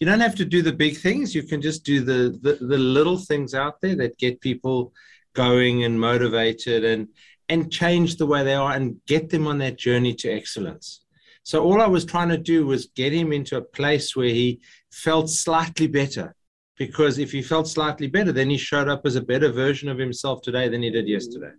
you 0.01 0.07
don't 0.07 0.21
have 0.21 0.35
to 0.37 0.45
do 0.45 0.63
the 0.63 0.73
big 0.73 0.97
things. 0.97 1.35
You 1.35 1.45
can 1.45 1.63
just 1.63 1.85
do 1.85 2.01
the, 2.01 2.37
the, 2.43 2.65
the 2.65 2.79
little 2.79 3.19
things 3.19 3.55
out 3.55 3.81
there 3.81 3.95
that 3.97 4.19
get 4.19 4.41
people 4.41 4.93
going 5.35 5.85
and 5.85 5.99
motivated 5.99 6.85
and 6.85 7.09
and 7.53 7.71
change 7.71 8.17
the 8.17 8.27
way 8.27 8.43
they 8.43 8.55
are 8.55 8.73
and 8.73 8.97
get 9.07 9.31
them 9.31 9.47
on 9.47 9.59
that 9.59 9.79
journey 9.79 10.15
to 10.15 10.33
excellence. 10.33 11.05
So 11.43 11.63
all 11.63 11.81
I 11.83 11.87
was 11.87 12.05
trying 12.05 12.29
to 12.31 12.39
do 12.39 12.67
was 12.67 12.87
get 12.95 13.13
him 13.13 13.33
into 13.33 13.57
a 13.57 13.63
place 13.63 14.17
where 14.17 14.29
he 14.29 14.61
felt 14.93 15.29
slightly 15.29 15.87
better. 15.87 16.35
Because 16.79 17.19
if 17.19 17.31
he 17.31 17.43
felt 17.43 17.69
slightly 17.69 18.07
better, 18.07 18.33
then 18.33 18.49
he 18.49 18.57
showed 18.57 18.89
up 18.89 19.03
as 19.05 19.17
a 19.17 19.21
better 19.21 19.51
version 19.53 19.89
of 19.89 19.99
himself 19.99 20.43
today 20.43 20.69
than 20.69 20.83
he 20.83 20.91
did 20.91 21.07
yesterday. 21.07 21.53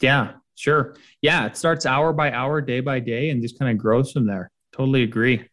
Yeah, 0.00 0.32
Sure. 0.54 0.96
Yeah. 1.20 1.46
It 1.46 1.56
starts 1.56 1.86
hour 1.86 2.12
by 2.12 2.32
hour, 2.32 2.60
day 2.60 2.80
by 2.80 3.00
day, 3.00 3.30
and 3.30 3.42
just 3.42 3.58
kind 3.58 3.70
of 3.70 3.78
grows 3.78 4.12
from 4.12 4.26
there. 4.26 4.50
Totally 4.72 5.02
agree. 5.02 5.48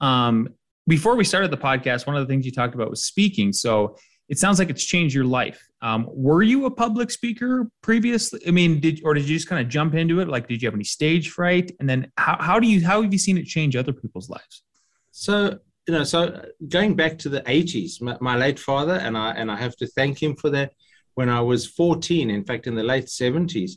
Um, 0.00 0.48
before 0.86 1.16
we 1.16 1.24
started 1.24 1.50
the 1.50 1.58
podcast, 1.58 2.06
one 2.06 2.16
of 2.16 2.26
the 2.26 2.32
things 2.32 2.46
you 2.46 2.52
talked 2.52 2.74
about 2.74 2.90
was 2.90 3.04
speaking. 3.04 3.52
So 3.52 3.96
it 4.28 4.38
sounds 4.38 4.58
like 4.58 4.70
it's 4.70 4.84
changed 4.84 5.14
your 5.14 5.24
life. 5.24 5.67
Um, 5.80 6.08
were 6.10 6.42
you 6.42 6.66
a 6.66 6.70
public 6.70 7.10
speaker 7.10 7.70
previously? 7.82 8.40
I 8.46 8.50
mean, 8.50 8.80
did 8.80 9.00
or 9.04 9.14
did 9.14 9.28
you 9.28 9.36
just 9.36 9.48
kind 9.48 9.64
of 9.64 9.68
jump 9.68 9.94
into 9.94 10.20
it? 10.20 10.28
Like, 10.28 10.48
did 10.48 10.60
you 10.60 10.66
have 10.66 10.74
any 10.74 10.84
stage 10.84 11.30
fright? 11.30 11.70
And 11.78 11.88
then 11.88 12.10
how, 12.16 12.36
how 12.40 12.58
do 12.58 12.66
you 12.66 12.84
how 12.84 13.02
have 13.02 13.12
you 13.12 13.18
seen 13.18 13.38
it 13.38 13.46
change 13.46 13.76
other 13.76 13.92
people's 13.92 14.28
lives? 14.28 14.62
So 15.12 15.58
you 15.86 15.94
know, 15.94 16.04
so 16.04 16.44
going 16.68 16.96
back 16.96 17.16
to 17.18 17.28
the 17.28 17.40
80s, 17.42 18.02
my, 18.02 18.16
my 18.20 18.36
late 18.36 18.58
father 18.58 18.94
and 18.94 19.16
I 19.16 19.30
and 19.32 19.50
I 19.50 19.56
have 19.56 19.76
to 19.76 19.86
thank 19.86 20.22
him 20.22 20.36
for 20.36 20.50
that. 20.50 20.72
When 21.14 21.28
I 21.28 21.40
was 21.40 21.66
14, 21.66 22.30
in 22.30 22.44
fact, 22.44 22.68
in 22.68 22.76
the 22.76 22.82
late 22.84 23.06
70s, 23.06 23.72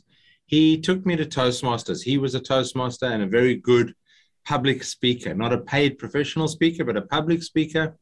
he 0.46 0.80
took 0.80 1.04
me 1.06 1.16
to 1.16 1.24
Toastmasters. 1.24 2.02
He 2.02 2.18
was 2.18 2.34
a 2.34 2.40
Toastmaster 2.40 3.06
and 3.06 3.22
a 3.22 3.26
very 3.26 3.56
good 3.56 3.94
public 4.44 4.84
speaker, 4.84 5.34
not 5.34 5.52
a 5.52 5.58
paid 5.58 5.98
professional 5.98 6.48
speaker, 6.48 6.84
but 6.84 6.96
a 6.96 7.02
public 7.02 7.42
speaker. 7.42 7.96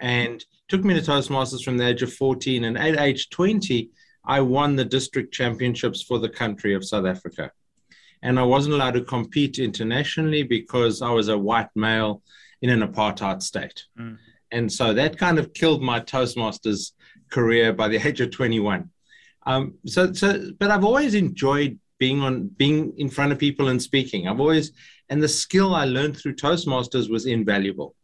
And 0.00 0.44
took 0.68 0.84
me 0.84 0.94
to 0.94 1.00
Toastmasters 1.00 1.64
from 1.64 1.78
the 1.78 1.86
age 1.86 2.02
of 2.02 2.12
14. 2.12 2.64
And 2.64 2.78
at 2.78 3.00
age 3.00 3.30
20, 3.30 3.90
I 4.24 4.40
won 4.40 4.76
the 4.76 4.84
district 4.84 5.32
championships 5.32 6.02
for 6.02 6.18
the 6.18 6.28
country 6.28 6.74
of 6.74 6.84
South 6.84 7.06
Africa. 7.06 7.50
And 8.22 8.38
I 8.38 8.42
wasn't 8.42 8.74
allowed 8.74 8.94
to 8.94 9.04
compete 9.04 9.58
internationally 9.58 10.42
because 10.42 11.02
I 11.02 11.10
was 11.10 11.28
a 11.28 11.38
white 11.38 11.70
male 11.74 12.22
in 12.60 12.70
an 12.70 12.86
apartheid 12.86 13.42
state. 13.42 13.84
Mm. 13.98 14.18
And 14.50 14.72
so 14.72 14.92
that 14.94 15.18
kind 15.18 15.38
of 15.38 15.54
killed 15.54 15.82
my 15.82 16.00
Toastmasters 16.00 16.92
career 17.30 17.72
by 17.72 17.88
the 17.88 17.96
age 18.06 18.20
of 18.20 18.30
21. 18.30 18.90
Um, 19.46 19.74
so, 19.86 20.12
so, 20.12 20.50
but 20.58 20.70
I've 20.70 20.84
always 20.84 21.14
enjoyed 21.14 21.78
being 21.98 22.20
on, 22.20 22.48
being 22.48 22.92
in 22.98 23.08
front 23.08 23.32
of 23.32 23.38
people 23.38 23.68
and 23.68 23.80
speaking. 23.80 24.28
I've 24.28 24.40
always, 24.40 24.72
and 25.08 25.22
the 25.22 25.28
skill 25.28 25.74
I 25.74 25.84
learned 25.84 26.16
through 26.16 26.34
Toastmasters 26.34 27.10
was 27.10 27.26
invaluable. 27.26 27.94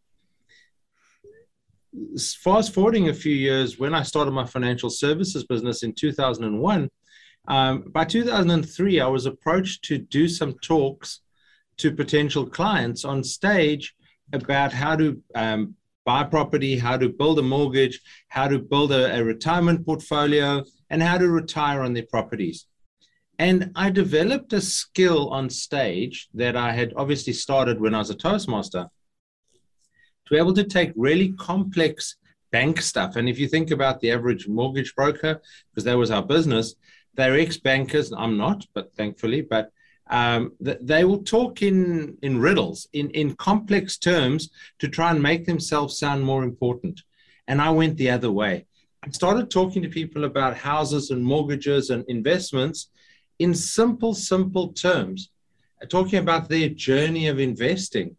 Fast 2.42 2.74
forwarding 2.74 3.08
a 3.08 3.14
few 3.14 3.34
years, 3.34 3.78
when 3.78 3.94
I 3.94 4.02
started 4.02 4.32
my 4.32 4.46
financial 4.46 4.90
services 4.90 5.44
business 5.44 5.82
in 5.82 5.92
2001, 5.92 6.90
um, 7.46 7.84
by 7.92 8.04
2003, 8.04 9.00
I 9.00 9.06
was 9.06 9.26
approached 9.26 9.84
to 9.84 9.98
do 9.98 10.28
some 10.28 10.54
talks 10.54 11.20
to 11.76 11.94
potential 11.94 12.46
clients 12.46 13.04
on 13.04 13.22
stage 13.22 13.94
about 14.32 14.72
how 14.72 14.96
to 14.96 15.22
um, 15.34 15.74
buy 16.04 16.24
property, 16.24 16.78
how 16.78 16.96
to 16.96 17.08
build 17.08 17.38
a 17.38 17.42
mortgage, 17.42 18.00
how 18.28 18.48
to 18.48 18.58
build 18.58 18.92
a, 18.92 19.18
a 19.18 19.22
retirement 19.24 19.84
portfolio, 19.84 20.64
and 20.90 21.02
how 21.02 21.18
to 21.18 21.28
retire 21.28 21.82
on 21.82 21.92
their 21.92 22.06
properties. 22.06 22.66
And 23.38 23.72
I 23.74 23.90
developed 23.90 24.52
a 24.52 24.60
skill 24.60 25.28
on 25.30 25.50
stage 25.50 26.28
that 26.34 26.56
I 26.56 26.72
had 26.72 26.94
obviously 26.96 27.32
started 27.32 27.80
when 27.80 27.94
I 27.94 27.98
was 27.98 28.10
a 28.10 28.14
Toastmaster 28.14 28.88
to 30.26 30.34
be 30.34 30.38
able 30.38 30.54
to 30.54 30.64
take 30.64 30.92
really 30.96 31.32
complex 31.32 32.16
bank 32.50 32.80
stuff. 32.80 33.16
And 33.16 33.28
if 33.28 33.38
you 33.38 33.48
think 33.48 33.70
about 33.70 34.00
the 34.00 34.12
average 34.12 34.46
mortgage 34.46 34.94
broker, 34.94 35.40
because 35.70 35.84
that 35.84 35.98
was 35.98 36.10
our 36.10 36.22
business, 36.22 36.76
they're 37.14 37.38
ex 37.38 37.56
bankers. 37.56 38.12
I'm 38.12 38.36
not, 38.36 38.66
but 38.74 38.94
thankfully, 38.94 39.42
but 39.42 39.70
um, 40.10 40.52
they 40.60 41.04
will 41.04 41.22
talk 41.22 41.62
in, 41.62 42.16
in 42.22 42.38
riddles, 42.38 42.88
in, 42.92 43.10
in 43.10 43.34
complex 43.36 43.96
terms 43.96 44.50
to 44.78 44.88
try 44.88 45.10
and 45.10 45.22
make 45.22 45.46
themselves 45.46 45.98
sound 45.98 46.22
more 46.22 46.44
important. 46.44 47.00
And 47.48 47.60
I 47.60 47.70
went 47.70 47.96
the 47.96 48.10
other 48.10 48.30
way. 48.30 48.66
I 49.02 49.10
started 49.10 49.50
talking 49.50 49.82
to 49.82 49.88
people 49.88 50.24
about 50.24 50.56
houses 50.56 51.10
and 51.10 51.22
mortgages 51.24 51.90
and 51.90 52.04
investments 52.08 52.90
in 53.38 53.54
simple, 53.54 54.14
simple 54.14 54.72
terms, 54.72 55.30
talking 55.88 56.18
about 56.18 56.48
their 56.48 56.68
journey 56.68 57.26
of 57.28 57.38
investing. 57.38 58.16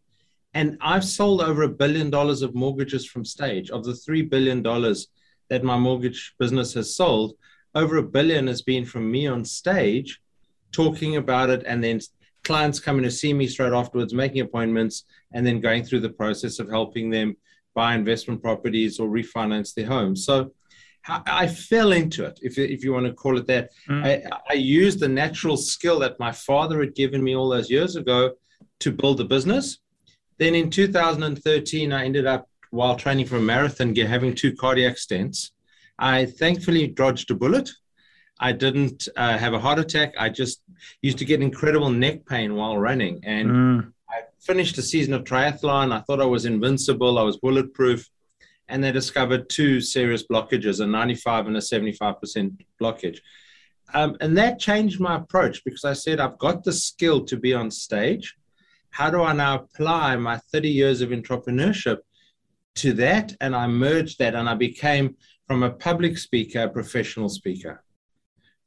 And 0.55 0.77
I've 0.79 1.03
sold 1.03 1.41
over 1.41 1.63
a 1.63 1.69
billion 1.69 2.09
dollars 2.09 2.41
of 2.41 2.55
mortgages 2.55 3.05
from 3.05 3.25
stage. 3.25 3.69
Of 3.69 3.83
the 3.83 3.91
$3 3.91 4.29
billion 4.29 4.63
that 4.63 5.63
my 5.63 5.77
mortgage 5.77 6.33
business 6.39 6.73
has 6.73 6.95
sold, 6.95 7.33
over 7.75 7.97
a 7.97 8.03
billion 8.03 8.47
has 8.47 8.61
been 8.61 8.85
from 8.85 9.11
me 9.11 9.27
on 9.27 9.43
stage 9.43 10.19
talking 10.71 11.17
about 11.17 11.49
it, 11.49 11.63
and 11.67 11.83
then 11.83 11.99
clients 12.43 12.79
coming 12.79 13.03
to 13.03 13.11
see 13.11 13.33
me 13.33 13.47
straight 13.47 13.73
afterwards, 13.73 14.13
making 14.13 14.41
appointments, 14.41 15.03
and 15.33 15.45
then 15.45 15.59
going 15.59 15.83
through 15.83 15.99
the 15.99 16.09
process 16.09 16.59
of 16.59 16.69
helping 16.69 17.09
them 17.09 17.35
buy 17.73 17.93
investment 17.93 18.41
properties 18.41 18.97
or 18.97 19.09
refinance 19.09 19.73
their 19.73 19.87
homes. 19.87 20.25
So 20.25 20.53
I 21.07 21.47
fell 21.47 21.91
into 21.91 22.25
it, 22.25 22.39
if, 22.41 22.57
if 22.57 22.83
you 22.83 22.93
want 22.93 23.05
to 23.05 23.13
call 23.13 23.37
it 23.37 23.45
that. 23.47 23.71
Mm. 23.89 24.23
I, 24.31 24.39
I 24.49 24.53
used 24.53 24.99
the 24.99 25.07
natural 25.07 25.57
skill 25.57 25.99
that 25.99 26.19
my 26.19 26.31
father 26.31 26.79
had 26.79 26.95
given 26.95 27.23
me 27.23 27.35
all 27.35 27.49
those 27.49 27.69
years 27.69 27.95
ago 27.95 28.31
to 28.79 28.91
build 28.91 29.19
a 29.19 29.25
business. 29.25 29.79
Then 30.37 30.55
in 30.55 30.69
2013, 30.69 31.91
I 31.91 32.05
ended 32.05 32.25
up, 32.25 32.49
while 32.71 32.95
training 32.95 33.25
for 33.27 33.37
a 33.37 33.41
marathon, 33.41 33.95
having 33.95 34.35
two 34.35 34.55
cardiac 34.55 34.95
stents. 34.95 35.51
I 35.97 36.25
thankfully 36.25 36.87
dodged 36.87 37.31
a 37.31 37.35
bullet 37.35 37.69
I 38.39 38.51
didn't 38.51 39.07
uh, 39.15 39.37
have 39.37 39.53
a 39.53 39.59
heart 39.59 39.79
attack. 39.79 40.13
I 40.17 40.29
just 40.29 40.61
used 41.01 41.17
to 41.19 41.25
get 41.25 41.41
incredible 41.41 41.89
neck 41.89 42.25
pain 42.25 42.55
while 42.55 42.77
running. 42.77 43.21
And 43.23 43.49
mm. 43.49 43.91
I 44.09 44.21
finished 44.41 44.77
a 44.77 44.81
season 44.81 45.13
of 45.13 45.23
triathlon. 45.23 45.93
I 45.93 46.01
thought 46.01 46.21
I 46.21 46.25
was 46.25 46.45
invincible, 46.45 47.17
I 47.17 47.23
was 47.23 47.37
bulletproof. 47.37 48.09
And 48.67 48.83
they 48.83 48.91
discovered 48.91 49.49
two 49.49 49.79
serious 49.79 50.25
blockages 50.27 50.81
a 50.81 50.87
95 50.87 51.47
and 51.47 51.57
a 51.57 51.59
75% 51.59 52.65
blockage. 52.81 53.19
Um, 53.93 54.17
and 54.19 54.35
that 54.37 54.59
changed 54.59 54.99
my 54.99 55.17
approach 55.17 55.63
because 55.63 55.85
I 55.85 55.93
said, 55.93 56.19
I've 56.19 56.39
got 56.39 56.63
the 56.63 56.73
skill 56.73 57.23
to 57.25 57.37
be 57.37 57.53
on 57.53 57.69
stage. 57.69 58.35
How 58.95 59.09
do 59.09 59.21
I 59.23 59.33
now 59.33 59.55
apply 59.55 60.15
my 60.15 60.37
30 60.53 60.69
years 60.69 61.01
of 61.01 61.09
entrepreneurship 61.09 61.97
to 62.75 62.93
that? 62.93 63.35
And 63.41 63.53
I 63.53 63.67
merged 63.67 64.19
that 64.19 64.35
and 64.35 64.47
I 64.47 64.55
became, 64.55 65.17
from 65.47 65.63
a 65.63 65.69
public 65.69 66.17
speaker, 66.17 66.61
a 66.61 66.69
professional 66.69 67.27
speaker. 67.27 67.83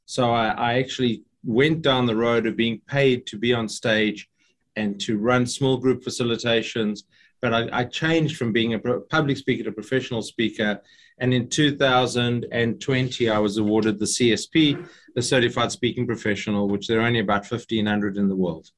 So 0.05 0.29
I, 0.29 0.49
I 0.49 0.73
actually 0.77 1.23
went 1.43 1.81
down 1.81 2.05
the 2.05 2.15
road 2.15 2.45
of 2.45 2.55
being 2.55 2.79
paid 2.85 3.25
to 3.25 3.39
be 3.39 3.55
on 3.55 3.67
stage 3.67 4.29
and 4.75 5.01
to 5.01 5.17
run 5.17 5.47
small 5.47 5.77
group 5.77 6.03
facilitations. 6.03 7.05
But 7.41 7.55
I, 7.55 7.79
I, 7.79 7.83
changed 7.85 8.37
from 8.37 8.53
being 8.53 8.75
a 8.75 8.79
public 8.79 9.37
speaker 9.37 9.63
to 9.63 9.71
professional 9.71 10.21
speaker. 10.21 10.79
And 11.17 11.33
in 11.33 11.49
2020, 11.49 13.29
I 13.29 13.39
was 13.39 13.57
awarded 13.57 13.97
the 13.97 14.05
CSP, 14.05 14.87
the 15.15 15.23
Certified 15.23 15.71
Speaking 15.71 16.05
Professional, 16.05 16.67
which 16.67 16.85
there 16.85 16.99
are 16.99 17.07
only 17.07 17.21
about 17.21 17.49
1,500 17.49 18.15
in 18.15 18.29
the 18.29 18.35
world. 18.35 18.69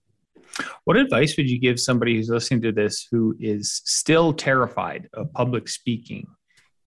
What 0.86 0.98
advice 0.98 1.38
would 1.38 1.50
you 1.50 1.60
give 1.60 1.80
somebody 1.80 2.16
who's 2.16 2.30
listening 2.30 2.62
to 2.64 2.72
this 2.72 3.08
who 3.10 3.36
is 3.40 3.82
still 3.86 4.34
terrified 4.34 5.10
of 5.14 5.32
public 5.34 5.68
speaking? 5.68 6.28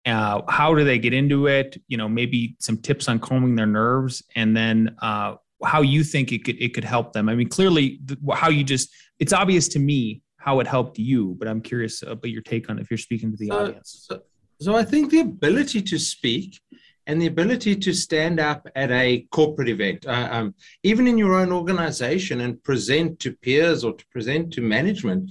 Uh, 0.07 0.41
how 0.49 0.75
do 0.75 0.83
they 0.83 0.99
get 0.99 1.13
into 1.13 1.47
it? 1.47 1.77
You 1.89 1.97
know 1.97 2.09
maybe 2.09 2.57
some 2.59 2.79
tips 2.79 3.09
on 3.09 3.19
calming 3.19 3.55
their 3.55 3.67
nerves 3.67 4.23
and 4.35 4.57
then 4.57 4.97
uh, 5.03 5.35
how 5.63 5.83
you 5.83 6.05
think 6.05 6.33
it 6.33 6.45
could 6.45 6.61
it 6.61 6.75
could 6.75 6.85
help 6.85 7.13
them. 7.13 7.29
I 7.29 7.35
mean 7.35 7.49
clearly 7.49 8.01
how 8.33 8.49
you 8.49 8.65
just 8.65 8.91
it's 9.19 9.33
obvious 9.33 9.69
to 9.69 9.79
me 9.79 10.23
how 10.41 10.59
it 10.59 10.67
helped 10.67 10.99
you 10.99 11.37
but 11.39 11.47
i'm 11.47 11.61
curious 11.61 12.03
about 12.03 12.31
your 12.31 12.43
take 12.43 12.69
on 12.69 12.79
if 12.79 12.91
you're 12.91 12.99
speaking 12.99 13.31
to 13.31 13.37
the 13.37 13.49
so, 13.49 13.59
audience. 13.59 14.07
so, 14.09 14.23
so 14.61 14.75
i 14.75 14.83
think 14.83 15.11
the 15.11 15.21
ability 15.21 15.81
to 15.83 15.99
speak 15.99 16.59
and 17.07 17.21
the 17.21 17.27
ability 17.27 17.77
to 17.77 17.93
stand 17.93 18.39
up 18.39 18.69
at 18.77 18.91
a 18.91 19.27
corporate 19.31 19.69
event, 19.69 20.07
uh, 20.07 20.29
um, 20.31 20.55
even 20.83 21.07
in 21.07 21.19
your 21.19 21.35
own 21.35 21.53
organization, 21.53 22.41
and 22.41 22.63
present 22.63 23.19
to 23.21 23.33
peers 23.33 23.85
or 23.85 23.95
to 23.95 24.07
present 24.09 24.53
to 24.53 24.61
management, 24.61 25.31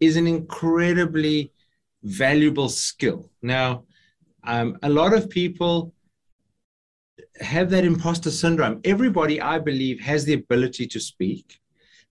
is 0.00 0.16
an 0.16 0.26
incredibly 0.26 1.52
valuable 2.02 2.68
skill. 2.68 3.30
Now, 3.42 3.84
um, 4.44 4.78
a 4.82 4.88
lot 4.88 5.12
of 5.12 5.28
people 5.28 5.92
have 7.40 7.70
that 7.70 7.84
imposter 7.84 8.30
syndrome. 8.30 8.80
Everybody, 8.84 9.40
I 9.40 9.58
believe, 9.58 10.00
has 10.00 10.24
the 10.24 10.34
ability 10.34 10.86
to 10.88 11.00
speak. 11.00 11.58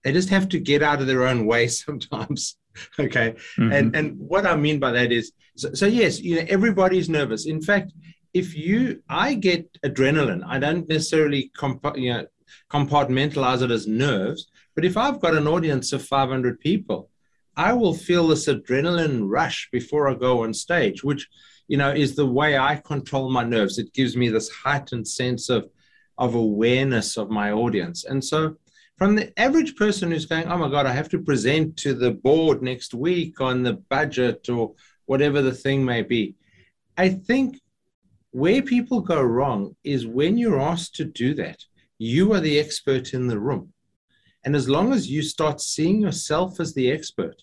They 0.02 0.12
just 0.12 0.28
have 0.30 0.48
to 0.50 0.60
get 0.60 0.82
out 0.82 1.00
of 1.00 1.06
their 1.06 1.26
own 1.26 1.46
way 1.46 1.68
sometimes. 1.84 2.56
okay. 2.98 3.34
Mm-hmm. 3.58 3.72
And 3.72 3.96
and 3.96 4.18
what 4.18 4.46
I 4.46 4.56
mean 4.56 4.78
by 4.78 4.92
that 4.92 5.12
is 5.12 5.32
so, 5.56 5.72
so 5.72 5.86
yes, 5.86 6.20
you 6.20 6.36
know, 6.36 6.44
everybody's 6.48 7.08
nervous. 7.08 7.46
In 7.46 7.62
fact, 7.62 7.92
if 8.36 8.54
you 8.54 9.02
I 9.08 9.34
get 9.34 9.80
adrenaline, 9.82 10.42
I 10.46 10.58
don't 10.58 10.88
necessarily 10.88 11.50
comp- 11.56 11.96
you 11.96 12.12
know, 12.12 12.26
compartmentalize 12.70 13.62
it 13.62 13.70
as 13.70 13.86
nerves, 13.86 14.48
but 14.74 14.84
if 14.84 14.96
I've 14.96 15.20
got 15.20 15.34
an 15.34 15.48
audience 15.48 15.92
of 15.92 16.04
500 16.04 16.60
people, 16.60 17.08
I 17.56 17.72
will 17.72 17.94
feel 17.94 18.28
this 18.28 18.46
adrenaline 18.46 19.22
rush 19.24 19.68
before 19.72 20.08
I 20.08 20.14
go 20.14 20.44
on 20.44 20.52
stage, 20.52 21.02
which 21.02 21.26
you 21.68 21.76
know, 21.76 21.90
is 21.90 22.14
the 22.14 22.26
way 22.26 22.58
I 22.58 22.76
control 22.76 23.30
my 23.30 23.42
nerves. 23.42 23.78
It 23.78 23.92
gives 23.92 24.16
me 24.16 24.28
this 24.28 24.50
heightened 24.50 25.08
sense 25.08 25.48
of, 25.48 25.68
of 26.18 26.34
awareness 26.34 27.16
of 27.16 27.30
my 27.30 27.52
audience. 27.52 28.04
And 28.04 28.24
so, 28.24 28.56
from 28.98 29.14
the 29.14 29.38
average 29.38 29.76
person 29.76 30.10
who's 30.10 30.26
going, 30.26 30.46
oh 30.46 30.56
my 30.56 30.70
God, 30.70 30.86
I 30.86 30.92
have 30.92 31.10
to 31.10 31.18
present 31.18 31.76
to 31.78 31.92
the 31.92 32.12
board 32.12 32.62
next 32.62 32.94
week 32.94 33.40
on 33.40 33.62
the 33.62 33.74
budget 33.74 34.48
or 34.48 34.74
whatever 35.06 35.42
the 35.42 35.52
thing 35.52 35.84
may 35.84 36.02
be, 36.02 36.34
I 36.96 37.10
think 37.10 37.60
where 38.36 38.60
people 38.60 39.00
go 39.00 39.22
wrong 39.22 39.74
is 39.82 40.06
when 40.06 40.36
you're 40.36 40.60
asked 40.60 40.94
to 40.94 41.06
do 41.06 41.32
that, 41.32 41.58
you 41.96 42.34
are 42.34 42.40
the 42.40 42.58
expert 42.58 43.14
in 43.14 43.28
the 43.28 43.38
room. 43.38 43.72
And 44.44 44.54
as 44.54 44.68
long 44.68 44.92
as 44.92 45.10
you 45.10 45.22
start 45.22 45.58
seeing 45.58 46.02
yourself 46.02 46.60
as 46.60 46.74
the 46.74 46.90
expert, 46.90 47.36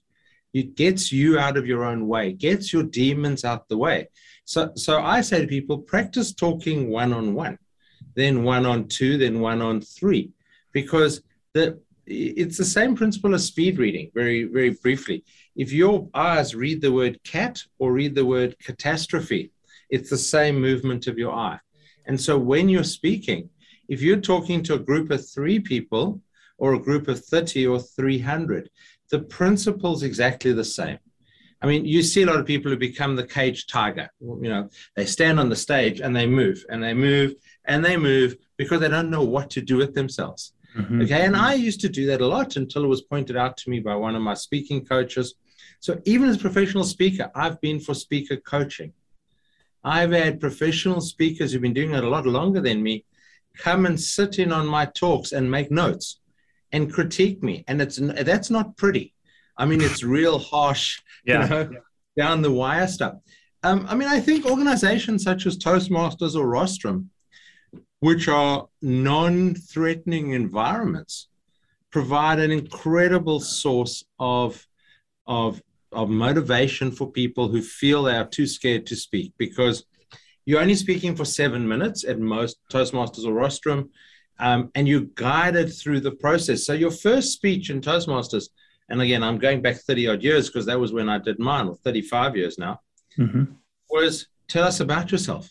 it 0.53 0.75
gets 0.75 1.11
you 1.11 1.39
out 1.39 1.57
of 1.57 1.65
your 1.65 1.83
own 1.83 2.07
way, 2.07 2.33
gets 2.33 2.71
your 2.71 2.83
demons 2.83 3.43
out 3.43 3.67
the 3.69 3.77
way. 3.77 4.07
So, 4.45 4.71
so 4.75 5.01
I 5.01 5.21
say 5.21 5.41
to 5.41 5.47
people, 5.47 5.79
practice 5.79 6.31
talking 6.31 6.91
one 6.91 7.11
on 7.11 7.33
one, 7.33 7.57
then 8.13 8.43
one 8.43 8.67
on 8.67 8.87
two, 8.87 9.17
then 9.17 9.39
one 9.39 9.63
on 9.63 9.81
three, 9.81 10.29
because 10.73 11.23
the 11.55 11.79
it's 12.05 12.57
the 12.57 12.65
same 12.65 12.95
principle 12.95 13.33
as 13.33 13.45
speed 13.45 13.79
reading. 13.79 14.11
Very, 14.13 14.43
very 14.43 14.71
briefly, 14.71 15.23
if 15.55 15.71
your 15.71 16.07
eyes 16.13 16.53
read 16.53 16.81
the 16.81 16.91
word 16.91 17.23
cat 17.23 17.63
or 17.79 17.93
read 17.93 18.13
the 18.13 18.25
word 18.25 18.59
catastrophe, 18.59 19.52
it's 19.93 20.09
the 20.09 20.17
same 20.17 20.59
movement 20.59 21.05
of 21.05 21.19
your 21.19 21.33
eye. 21.33 21.59
And 22.07 22.19
so 22.19 22.37
when 22.37 22.67
you're 22.67 22.83
speaking, 22.99 23.49
if 23.87 24.01
you're 24.01 24.29
talking 24.31 24.63
to 24.63 24.73
a 24.73 24.85
group 24.89 25.11
of 25.11 25.29
three 25.29 25.59
people 25.59 26.19
or 26.57 26.73
a 26.73 26.85
group 26.87 27.07
of 27.07 27.23
30 27.23 27.67
or 27.67 27.79
300, 27.79 28.71
the 29.11 29.19
principle's 29.19 30.01
exactly 30.01 30.51
the 30.51 30.65
same. 30.65 30.97
I 31.61 31.67
mean, 31.67 31.85
you 31.85 32.01
see 32.01 32.23
a 32.23 32.25
lot 32.25 32.39
of 32.39 32.47
people 32.47 32.71
who 32.71 32.77
become 32.77 33.15
the 33.15 33.27
cage 33.27 33.67
tiger. 33.67 34.09
You 34.19 34.49
know, 34.53 34.69
they 34.95 35.05
stand 35.05 35.39
on 35.39 35.49
the 35.49 35.55
stage 35.55 36.01
and 36.01 36.15
they 36.15 36.25
move 36.25 36.65
and 36.69 36.83
they 36.83 36.95
move 36.95 37.35
and 37.65 37.85
they 37.85 37.95
move 37.95 38.35
because 38.57 38.79
they 38.79 38.89
don't 38.89 39.11
know 39.11 39.23
what 39.23 39.51
to 39.51 39.61
do 39.61 39.77
with 39.77 39.93
themselves. 39.93 40.53
Mm-hmm. 40.75 41.03
Okay. 41.03 41.23
And 41.23 41.35
I 41.35 41.53
used 41.53 41.81
to 41.81 41.89
do 41.89 42.07
that 42.07 42.21
a 42.21 42.27
lot 42.27 42.55
until 42.55 42.83
it 42.83 42.87
was 42.87 43.03
pointed 43.03 43.37
out 43.37 43.57
to 43.57 43.69
me 43.69 43.79
by 43.79 43.95
one 43.95 44.15
of 44.15 44.23
my 44.23 44.33
speaking 44.33 44.83
coaches. 44.83 45.35
So 45.79 46.01
even 46.05 46.27
as 46.29 46.37
a 46.37 46.39
professional 46.47 46.83
speaker, 46.83 47.29
I've 47.35 47.61
been 47.61 47.79
for 47.79 47.93
speaker 47.93 48.37
coaching. 48.37 48.91
I've 49.83 50.11
had 50.11 50.39
professional 50.39 51.01
speakers 51.01 51.51
who've 51.51 51.61
been 51.61 51.73
doing 51.73 51.93
it 51.93 52.03
a 52.03 52.09
lot 52.09 52.25
longer 52.25 52.61
than 52.61 52.81
me 52.81 53.05
come 53.57 53.85
and 53.85 53.99
sit 53.99 54.39
in 54.39 54.51
on 54.51 54.65
my 54.65 54.85
talks 54.85 55.31
and 55.31 55.49
make 55.49 55.71
notes 55.71 56.19
and 56.71 56.91
critique 56.91 57.43
me. 57.43 57.63
And 57.67 57.81
it's 57.81 57.97
that's 57.97 58.49
not 58.49 58.77
pretty. 58.77 59.13
I 59.57 59.65
mean, 59.65 59.81
it's 59.81 60.03
real 60.03 60.39
harsh, 60.39 60.99
yeah. 61.25 61.43
you 61.43 61.49
know, 61.49 61.69
down 62.17 62.41
the 62.41 62.51
wire 62.51 62.87
stuff. 62.87 63.15
Um, 63.61 63.85
I 63.87 63.95
mean, 63.95 64.09
I 64.09 64.19
think 64.19 64.45
organizations 64.45 65.23
such 65.23 65.45
as 65.45 65.57
Toastmasters 65.57 66.35
or 66.35 66.47
Rostrum, 66.47 67.09
which 67.99 68.27
are 68.27 68.67
non-threatening 68.81 70.31
environments, 70.31 71.29
provide 71.91 72.39
an 72.39 72.51
incredible 72.51 73.39
source 73.39 74.03
of 74.19 74.67
of 75.25 75.61
of 75.93 76.09
motivation 76.09 76.91
for 76.91 77.11
people 77.11 77.47
who 77.47 77.61
feel 77.61 78.03
they 78.03 78.15
are 78.15 78.27
too 78.27 78.47
scared 78.47 78.85
to 78.87 78.95
speak 78.95 79.33
because 79.37 79.85
you're 80.45 80.61
only 80.61 80.75
speaking 80.75 81.15
for 81.15 81.25
seven 81.25 81.67
minutes 81.67 82.03
at 82.03 82.19
most 82.19 82.57
Toastmasters 82.71 83.25
or 83.25 83.33
Rostrum, 83.33 83.89
um, 84.39 84.71
and 84.75 84.87
you're 84.87 85.07
guided 85.15 85.73
through 85.73 86.01
the 86.01 86.11
process. 86.11 86.65
So 86.65 86.73
your 86.73 86.91
first 86.91 87.33
speech 87.33 87.69
in 87.69 87.81
Toastmasters, 87.81 88.49
and 88.89 89.01
again, 89.01 89.23
I'm 89.23 89.37
going 89.37 89.61
back 89.61 89.77
30 89.77 90.09
odd 90.09 90.23
years 90.23 90.49
because 90.49 90.65
that 90.65 90.79
was 90.79 90.91
when 90.91 91.09
I 91.09 91.17
did 91.17 91.39
mine, 91.39 91.67
or 91.67 91.75
35 91.75 92.35
years 92.35 92.57
now, 92.57 92.81
mm-hmm. 93.17 93.45
was 93.89 94.27
tell 94.47 94.65
us 94.65 94.79
about 94.79 95.11
yourself. 95.11 95.49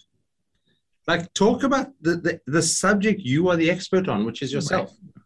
Like 1.06 1.32
talk 1.34 1.62
about 1.62 1.88
the, 2.00 2.16
the, 2.16 2.40
the 2.46 2.62
subject 2.62 3.22
you 3.22 3.48
are 3.48 3.56
the 3.56 3.70
expert 3.70 4.08
on, 4.08 4.24
which 4.24 4.42
is 4.42 4.52
yourself. 4.52 4.90
Right. 4.90 5.21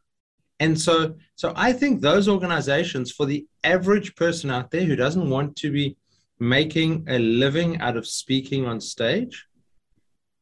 And 0.58 0.80
so, 0.80 1.14
so 1.34 1.52
I 1.54 1.72
think 1.72 2.00
those 2.00 2.28
organizations, 2.28 3.12
for 3.12 3.26
the 3.26 3.46
average 3.62 4.14
person 4.16 4.50
out 4.50 4.70
there 4.70 4.84
who 4.84 4.96
doesn't 4.96 5.28
want 5.28 5.56
to 5.56 5.70
be 5.70 5.96
making 6.38 7.04
a 7.08 7.18
living 7.18 7.80
out 7.80 7.96
of 7.96 8.06
speaking 8.06 8.66
on 8.66 8.80
stage, 8.80 9.46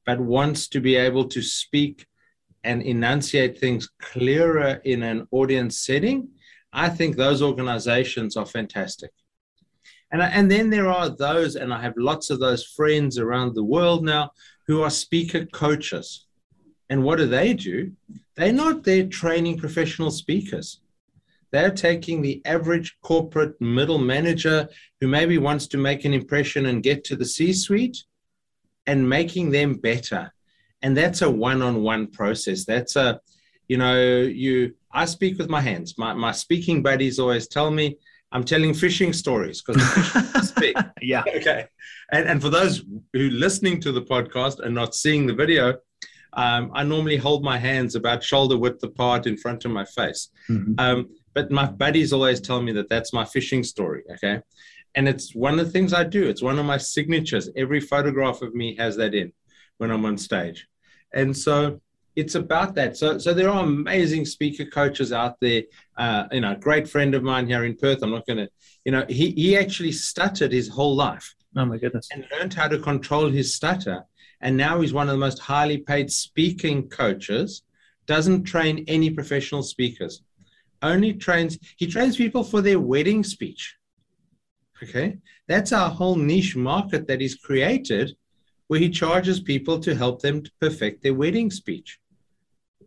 but 0.07 0.21
wants 0.21 0.69
to 0.69 0.81
be 0.81 0.97
able 0.97 1.27
to 1.29 1.43
speak 1.43 2.07
and 2.63 2.83
enunciate 2.83 3.59
things 3.59 3.91
clearer 4.01 4.81
in 4.85 5.03
an 5.03 5.27
audience 5.31 5.79
setting, 5.79 6.29
I 6.73 6.89
think 6.89 7.17
those 7.17 7.43
organizations 7.43 8.37
are 8.37 8.47
fantastic. 8.47 9.11
And, 10.11 10.23
and 10.23 10.51
then 10.51 10.71
there 10.71 10.89
are 10.89 11.09
those, 11.09 11.57
and 11.57 11.73
I 11.73 11.81
have 11.83 11.95
lots 11.97 12.31
of 12.31 12.41
those 12.41 12.65
friends 12.65 13.19
around 13.19 13.55
the 13.55 13.65
world 13.65 14.05
now 14.05 14.31
who 14.67 14.83
are 14.83 14.91
speaker 14.91 15.45
coaches. 15.47 16.24
And 16.91 17.03
what 17.03 17.17
do 17.17 17.27
they 17.27 17.55
do? 17.55 17.93
They're 18.37 18.53
not 18.53 18.85
there 18.85 19.07
training 19.07 19.59
professional 19.59 20.11
speakers. 20.11 20.81
They're 21.51 21.71
taking 21.71 22.21
the 22.21 22.43
average 22.45 22.97
corporate 23.01 23.61
middle 23.61 23.99
manager 23.99 24.69
who 25.01 25.07
maybe 25.07 25.39
wants 25.39 25.69
to 25.69 25.79
make 25.79 26.05
an 26.05 26.13
impression 26.13 26.67
and 26.67 26.83
get 26.83 27.05
to 27.05 27.17
the 27.17 27.25
C 27.25 27.53
suite 27.53 28.05
and 28.87 29.09
making 29.09 29.51
them 29.51 29.75
better. 29.75 30.33
And 30.83 30.97
that's 30.97 31.23
a 31.23 31.31
one 31.31 31.63
on 31.63 31.83
one 31.83 32.09
process. 32.09 32.65
That's 32.65 32.97
a, 32.97 33.21
you 33.69 33.79
know, 33.79 34.21
you, 34.23 34.75
I 34.93 35.05
speak 35.05 35.39
with 35.39 35.49
my 35.49 35.61
hands. 35.61 35.95
My, 35.97 36.13
my 36.13 36.33
speaking 36.33 36.83
buddies 36.83 37.19
always 37.19 37.47
tell 37.47 37.71
me 37.71 37.99
I'm 38.33 38.43
telling 38.43 38.75
fishing 38.75 39.13
stories 39.13 39.63
because 39.63 39.81
speak. 40.49 40.77
yeah. 41.01 41.23
Okay. 41.37 41.67
And, 42.11 42.29
and 42.29 42.43
for 42.43 42.51
those 42.51 42.85
who 43.13 43.31
listening 43.31 43.81
to 43.83 43.93
the 43.93 44.03
podcast 44.03 44.59
and 44.59 44.75
not 44.75 44.97
seeing 44.97 45.25
the 45.27 45.35
video, 45.35 45.75
um, 46.37 46.71
I 46.75 46.83
normally 46.83 47.17
hold 47.17 47.45
my 47.45 47.59
hands 47.59 47.95
about 47.95 48.23
shoulder 48.23 48.57
width 48.57 48.83
apart 48.83 49.27
in 49.27 49.37
front 49.37 49.65
of 49.65 49.71
my 49.71 49.85
face. 49.85 50.29
Mm-hmm. 50.49 50.75
Um, 50.79 51.09
but 51.35 51.51
my 51.51 51.67
buddies 51.67 52.13
always 52.13 52.41
tell 52.41 52.63
me 52.63 52.73
that 52.73 52.89
that's 52.89 53.13
my 53.13 53.25
fishing 53.25 53.65
story. 53.65 54.03
Okay. 54.13 54.41
And 54.95 55.09
it's 55.09 55.35
one 55.35 55.59
of 55.59 55.67
the 55.67 55.73
things 55.73 55.93
I 55.93 56.05
do. 56.05 56.29
It's 56.29 56.43
one 56.43 56.59
of 56.59 56.67
my 56.67 56.79
signatures. 56.79 57.51
Every 57.57 57.81
photograph 57.81 58.43
of 58.43 58.55
me 58.55 58.77
has 58.77 58.97
that 58.97 59.15
in 59.15 59.33
when 59.79 59.91
I'm 59.91 60.05
on 60.05 60.17
stage. 60.17 60.69
And 61.13 61.37
so 61.37 61.81
it's 62.15 62.37
about 62.37 62.77
that. 62.77 62.97
So, 62.97 63.19
so 63.19 63.35
there 63.35 63.51
are 63.51 63.65
amazing 63.65 64.25
speaker 64.25 64.65
coaches 64.65 65.13
out 65.13 65.35
there. 65.41 65.63
Uh, 65.97 66.25
you 66.31 66.41
know, 66.41 66.53
a 66.53 66.57
great 66.57 66.89
friend 66.89 67.15
of 67.15 67.25
mine 67.25 67.49
here 67.49 67.65
in 67.65 67.77
Perth. 67.77 68.03
I'm 68.03 68.13
not 68.13 68.27
going 68.27 68.39
to, 68.39 68.49
you 68.85 68.93
know, 68.93 69.05
he, 69.09 69.31
he 69.33 69.57
actually 69.59 69.93
stuttered 69.93 70.53
his 70.53 70.69
whole 70.69 70.95
life. 70.95 71.35
Oh 71.57 71.65
my 71.65 71.79
goodness. 71.79 72.09
And 72.13 72.27
learned 72.31 72.55
how 72.55 72.69
to 72.69 72.79
control 72.79 73.31
his 73.31 73.55
stutter 73.55 74.05
and 74.45 74.57
now 74.57 74.81
he's 74.81 74.93
one 74.93 75.09
of 75.09 75.15
the 75.15 75.19
most 75.19 75.41
highly 75.41 75.79
paid 75.79 76.13
speaking 76.13 76.89
coaches 76.89 77.63
doesn't 78.07 78.45
train 78.45 78.85
any 78.87 79.11
professional 79.11 79.63
speakers 79.63 80.23
only 80.83 81.15
trains 81.15 81.59
he 81.77 81.87
trains 81.87 82.17
people 82.17 82.45
for 82.45 82.61
their 82.61 82.79
wedding 82.79 83.25
speech. 83.25 83.77
Okay? 84.83 85.19
That's 85.49 85.73
our 85.73 85.89
whole 85.89 86.17
niche 86.17 86.55
market 86.57 87.07
that 87.09 87.21
he's 87.21 87.35
created 87.35 88.15
where 88.69 88.81
he 88.81 88.91
charges 88.91 89.41
people 89.41 89.79
to 89.81 89.95
help 89.95 90.21
them 90.21 90.43
to 90.43 90.51
perfect 90.61 91.03
their 91.03 91.15
wedding 91.15 91.51
speech. 91.51 91.99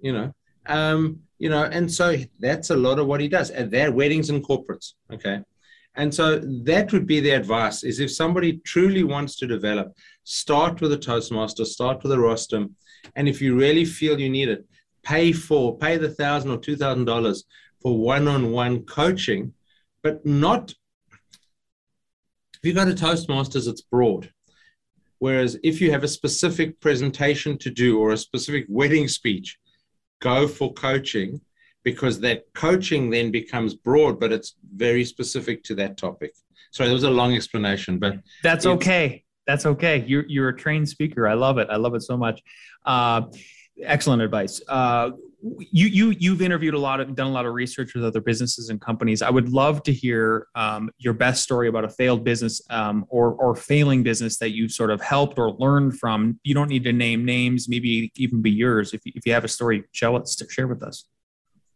You 0.01 0.13
know? 0.13 0.35
Um 0.67 1.21
you 1.39 1.49
know 1.49 1.63
and 1.63 1.91
so 1.91 2.17
that's 2.39 2.69
a 2.69 2.75
lot 2.75 2.99
of 2.99 3.07
what 3.07 3.21
he 3.21 3.27
does. 3.27 3.49
And 3.49 3.71
their 3.71 3.91
weddings 3.91 4.29
and 4.29 4.43
corporates 4.43 4.93
okay 5.11 5.41
and 5.97 6.13
so 6.13 6.39
that 6.63 6.93
would 6.93 7.07
be 7.07 7.19
the 7.19 7.31
advice 7.31 7.83
is 7.83 7.99
if 7.99 8.11
somebody 8.11 8.59
truly 8.59 9.03
wants 9.03 9.35
to 9.37 9.47
develop, 9.47 9.97
start 10.23 10.79
with 10.79 10.93
a 10.93 10.97
Toastmaster, 10.97 11.65
start 11.65 12.03
with 12.03 12.11
a 12.11 12.19
Rostrum. 12.19 12.75
And 13.15 13.27
if 13.27 13.41
you 13.41 13.55
really 13.55 13.83
feel 13.83 14.19
you 14.19 14.29
need 14.29 14.49
it, 14.49 14.65
pay 15.03 15.31
for, 15.31 15.77
pay 15.77 15.97
the 15.97 16.09
thousand 16.09 16.51
or 16.51 16.57
two 16.57 16.75
thousand 16.75 17.05
dollars 17.05 17.45
for 17.81 17.97
one-on-one 17.97 18.83
coaching, 18.83 19.53
but 20.03 20.25
not 20.25 20.73
if 22.57 22.63
you 22.63 22.73
go 22.73 22.85
to 22.85 22.93
Toastmasters, 22.93 23.67
it's 23.67 23.81
broad. 23.81 24.31
Whereas 25.19 25.57
if 25.63 25.79
you 25.79 25.91
have 25.91 26.03
a 26.03 26.07
specific 26.07 26.79
presentation 26.79 27.57
to 27.59 27.69
do 27.69 27.99
or 27.99 28.11
a 28.11 28.17
specific 28.17 28.65
wedding 28.67 29.07
speech, 29.07 29.57
go 30.19 30.47
for 30.47 30.73
coaching 30.73 31.41
because 31.87 32.19
that 32.19 32.43
coaching 32.53 33.09
then 33.09 33.31
becomes 33.31 33.73
broad, 33.73 34.19
but 34.19 34.33
it's 34.33 34.57
very 34.75 35.05
specific 35.05 35.63
to 35.63 35.73
that 35.73 35.95
topic. 35.95 36.33
Sorry, 36.71 36.89
that 36.89 36.93
was 36.93 37.05
a 37.05 37.09
long 37.09 37.33
explanation, 37.33 37.97
but 37.97 38.15
that's 38.43 38.65
okay. 38.65 39.23
That's 39.45 39.65
okay. 39.65 40.03
You're 40.05 40.25
you're 40.27 40.49
a 40.49 40.57
trained 40.57 40.89
speaker. 40.89 41.29
I 41.29 41.33
love 41.35 41.57
it. 41.59 41.69
I 41.71 41.77
love 41.77 41.95
it 41.95 42.01
so 42.01 42.17
much. 42.17 42.41
Uh, 42.85 43.21
excellent 43.81 44.21
advice. 44.21 44.61
Uh, 44.67 45.11
you 45.71 45.87
you 45.87 46.09
you've 46.19 46.41
interviewed 46.41 46.73
a 46.73 46.77
lot 46.77 46.99
of 46.99 47.15
done 47.15 47.27
a 47.27 47.31
lot 47.31 47.45
of 47.45 47.53
research 47.53 47.93
with 47.95 48.03
other 48.03 48.19
businesses 48.19 48.67
and 48.67 48.81
companies. 48.81 49.21
I 49.21 49.29
would 49.29 49.47
love 49.47 49.81
to 49.83 49.93
hear 49.93 50.47
um, 50.55 50.89
your 50.97 51.13
best 51.13 51.41
story 51.41 51.69
about 51.69 51.85
a 51.85 51.89
failed 51.89 52.25
business 52.25 52.61
um, 52.69 53.05
or 53.07 53.31
or 53.35 53.55
failing 53.55 54.03
business 54.03 54.39
that 54.39 54.49
you've 54.49 54.73
sort 54.73 54.91
of 54.91 54.99
helped 54.99 55.39
or 55.39 55.51
learned 55.53 55.97
from. 55.97 56.37
You 56.43 56.53
don't 56.53 56.67
need 56.67 56.83
to 56.83 56.91
name 56.91 57.23
names. 57.23 57.69
Maybe 57.69 58.11
even 58.17 58.41
be 58.41 58.51
yours. 58.51 58.93
If 58.93 58.99
if 59.05 59.25
you 59.25 59.31
have 59.31 59.45
a 59.45 59.47
story, 59.47 59.85
share 59.93 60.13
it. 60.17 60.29
Share 60.49 60.67
with 60.67 60.83
us. 60.83 61.05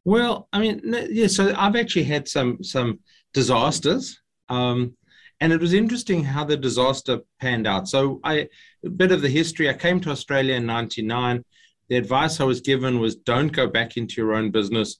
Well, 0.03 0.47
I 0.51 0.59
mean, 0.59 0.81
yeah. 1.09 1.27
So 1.27 1.53
I've 1.55 1.75
actually 1.75 2.05
had 2.05 2.27
some 2.27 2.63
some 2.63 2.99
disasters, 3.33 4.19
um, 4.49 4.95
and 5.39 5.53
it 5.53 5.61
was 5.61 5.73
interesting 5.73 6.23
how 6.23 6.43
the 6.43 6.57
disaster 6.57 7.19
panned 7.39 7.67
out. 7.67 7.87
So 7.87 8.19
I 8.23 8.47
a 8.83 8.89
bit 8.89 9.11
of 9.11 9.21
the 9.21 9.29
history. 9.29 9.69
I 9.69 9.73
came 9.73 9.99
to 10.01 10.09
Australia 10.09 10.55
in 10.55 10.65
'99. 10.65 11.43
The 11.89 11.97
advice 11.97 12.39
I 12.39 12.45
was 12.45 12.61
given 12.61 12.99
was 12.99 13.15
don't 13.15 13.51
go 13.51 13.67
back 13.67 13.97
into 13.97 14.15
your 14.21 14.33
own 14.33 14.49
business, 14.49 14.97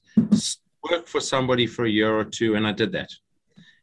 work 0.90 1.06
for 1.06 1.20
somebody 1.20 1.66
for 1.66 1.84
a 1.84 1.90
year 1.90 2.14
or 2.14 2.24
two, 2.24 2.54
and 2.54 2.66
I 2.66 2.72
did 2.72 2.92
that. 2.92 3.10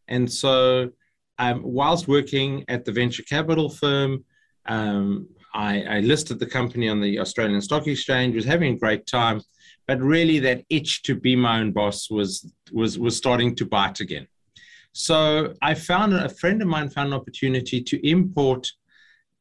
And 0.08 0.32
so, 0.32 0.92
um, 1.38 1.62
whilst 1.64 2.08
working 2.08 2.64
at 2.68 2.86
the 2.86 2.92
venture 2.92 3.24
capital 3.24 3.70
firm, 3.70 4.24
um, 4.68 5.28
I, 5.54 5.82
I 5.84 6.00
listed 6.02 6.40
the 6.40 6.46
company 6.46 6.88
on 6.88 7.02
the 7.02 7.20
Australian 7.20 7.62
Stock 7.62 7.88
Exchange. 7.88 8.36
Was 8.36 8.46
having 8.46 8.76
a 8.76 8.78
great 8.78 9.06
time 9.06 9.42
but 9.90 10.00
really 10.02 10.38
that 10.38 10.64
itch 10.70 11.02
to 11.02 11.16
be 11.16 11.36
my 11.36 11.60
own 11.60 11.72
boss 11.72 12.12
was 12.12 12.54
was 12.72 13.00
was 13.00 13.18
starting 13.18 13.56
to 13.56 13.66
bite 13.66 14.00
again. 14.02 14.28
So 14.92 15.56
I 15.64 15.74
found 15.74 16.14
a 16.14 16.30
friend 16.30 16.62
of 16.62 16.68
mine 16.68 16.90
found 16.92 17.08
an 17.08 17.20
opportunity 17.20 17.82
to 17.82 18.08
import 18.08 18.72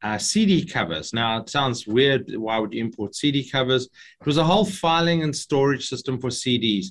uh, 0.01 0.17
CD 0.17 0.65
covers. 0.65 1.13
Now 1.13 1.37
it 1.41 1.51
sounds 1.51 1.85
weird. 1.85 2.23
Why 2.35 2.57
would 2.57 2.73
you 2.73 2.81
import 2.83 3.13
CD 3.13 3.47
covers? 3.47 3.83
It 4.21 4.25
was 4.25 4.37
a 4.37 4.43
whole 4.43 4.65
filing 4.65 5.21
and 5.21 5.35
storage 5.35 5.87
system 5.87 6.19
for 6.19 6.31
CDs 6.31 6.87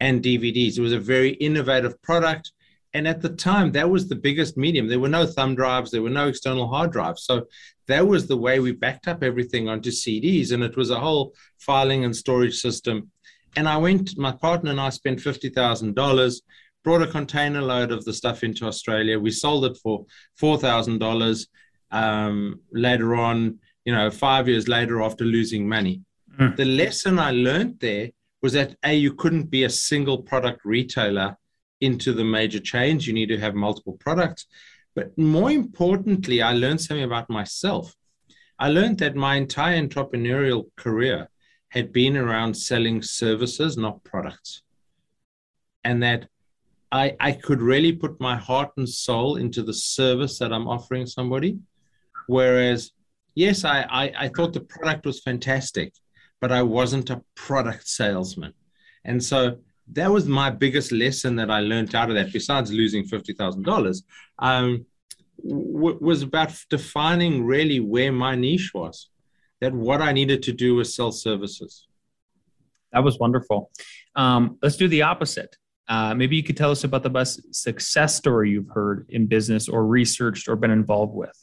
and 0.00 0.22
DVDs. 0.22 0.78
It 0.78 0.80
was 0.88 0.94
a 0.94 1.08
very 1.14 1.32
innovative 1.48 2.00
product. 2.00 2.52
And 2.94 3.08
at 3.08 3.22
the 3.22 3.30
time, 3.30 3.72
that 3.72 3.88
was 3.88 4.08
the 4.08 4.14
biggest 4.14 4.56
medium. 4.56 4.86
There 4.86 5.00
were 5.00 5.08
no 5.08 5.26
thumb 5.26 5.54
drives, 5.54 5.90
there 5.90 6.02
were 6.02 6.10
no 6.10 6.28
external 6.28 6.68
hard 6.68 6.92
drives. 6.92 7.24
So 7.24 7.46
that 7.86 8.06
was 8.06 8.26
the 8.26 8.36
way 8.36 8.60
we 8.60 8.72
backed 8.72 9.08
up 9.08 9.22
everything 9.22 9.68
onto 9.68 9.90
CDs. 9.90 10.52
And 10.52 10.62
it 10.62 10.76
was 10.76 10.90
a 10.90 11.00
whole 11.00 11.34
filing 11.58 12.04
and 12.04 12.14
storage 12.14 12.58
system. 12.60 13.10
And 13.56 13.68
I 13.68 13.76
went, 13.76 14.16
my 14.18 14.32
partner 14.32 14.70
and 14.70 14.80
I 14.80 14.90
spent 14.90 15.20
$50,000, 15.20 16.40
brought 16.84 17.02
a 17.02 17.06
container 17.06 17.62
load 17.62 17.92
of 17.92 18.04
the 18.04 18.12
stuff 18.12 18.42
into 18.42 18.66
Australia. 18.66 19.18
We 19.18 19.30
sold 19.30 19.64
it 19.64 19.78
for 19.82 20.04
$4,000 20.40 21.46
um, 21.90 22.60
later 22.72 23.14
on, 23.14 23.58
you 23.84 23.94
know, 23.94 24.10
five 24.10 24.48
years 24.48 24.68
later 24.68 25.02
after 25.02 25.24
losing 25.24 25.68
money. 25.68 26.02
Mm. 26.38 26.56
The 26.56 26.64
lesson 26.64 27.18
I 27.18 27.30
learned 27.30 27.78
there 27.80 28.10
was 28.42 28.54
that 28.54 28.76
A, 28.84 28.94
you 28.94 29.14
couldn't 29.14 29.50
be 29.50 29.64
a 29.64 29.70
single 29.70 30.18
product 30.18 30.62
retailer 30.64 31.36
into 31.82 32.14
the 32.14 32.24
major 32.24 32.60
chains. 32.60 33.06
You 33.06 33.12
need 33.12 33.28
to 33.28 33.38
have 33.38 33.54
multiple 33.54 33.96
products. 34.00 34.46
But 34.94 35.16
more 35.18 35.50
importantly, 35.50 36.40
I 36.40 36.52
learned 36.52 36.80
something 36.80 37.04
about 37.04 37.28
myself. 37.28 37.94
I 38.58 38.68
learned 38.68 38.98
that 38.98 39.16
my 39.16 39.34
entire 39.36 39.80
entrepreneurial 39.82 40.66
career 40.76 41.28
had 41.70 41.92
been 41.92 42.16
around 42.16 42.54
selling 42.54 43.02
services, 43.02 43.76
not 43.76 44.04
products. 44.04 44.62
And 45.82 46.02
that 46.02 46.28
I, 46.92 47.16
I 47.18 47.32
could 47.32 47.60
really 47.60 47.92
put 47.92 48.20
my 48.20 48.36
heart 48.36 48.70
and 48.76 48.88
soul 48.88 49.36
into 49.36 49.62
the 49.62 49.74
service 49.74 50.38
that 50.38 50.52
I'm 50.52 50.68
offering 50.68 51.06
somebody. 51.06 51.58
Whereas, 52.26 52.92
yes, 53.34 53.64
I, 53.64 53.80
I, 53.90 54.12
I 54.24 54.28
thought 54.28 54.52
the 54.52 54.60
product 54.60 55.06
was 55.06 55.20
fantastic, 55.20 55.94
but 56.40 56.52
I 56.52 56.62
wasn't 56.62 57.10
a 57.10 57.22
product 57.34 57.88
salesman. 57.88 58.52
And 59.04 59.24
so 59.24 59.56
that 59.92 60.10
was 60.10 60.26
my 60.26 60.50
biggest 60.50 60.92
lesson 60.92 61.36
that 61.36 61.50
I 61.50 61.60
learned 61.60 61.94
out 61.94 62.08
of 62.08 62.16
that, 62.16 62.32
besides 62.32 62.72
losing 62.72 63.04
$50,000, 63.04 64.02
um, 64.38 64.86
w- 65.46 65.98
was 66.00 66.22
about 66.22 66.54
defining 66.70 67.44
really 67.44 67.80
where 67.80 68.12
my 68.12 68.34
niche 68.34 68.72
was, 68.74 69.08
that 69.60 69.72
what 69.72 70.00
I 70.00 70.12
needed 70.12 70.42
to 70.44 70.52
do 70.52 70.76
was 70.76 70.94
sell 70.94 71.12
services. 71.12 71.86
That 72.92 73.04
was 73.04 73.18
wonderful. 73.18 73.70
Um, 74.14 74.58
let's 74.62 74.76
do 74.76 74.88
the 74.88 75.02
opposite. 75.02 75.56
Uh, 75.88 76.14
maybe 76.14 76.36
you 76.36 76.42
could 76.42 76.56
tell 76.56 76.70
us 76.70 76.84
about 76.84 77.02
the 77.02 77.10
best 77.10 77.54
success 77.54 78.14
story 78.14 78.50
you've 78.50 78.68
heard 78.68 79.06
in 79.10 79.26
business 79.26 79.68
or 79.68 79.86
researched 79.86 80.48
or 80.48 80.56
been 80.56 80.70
involved 80.70 81.14
with. 81.14 81.36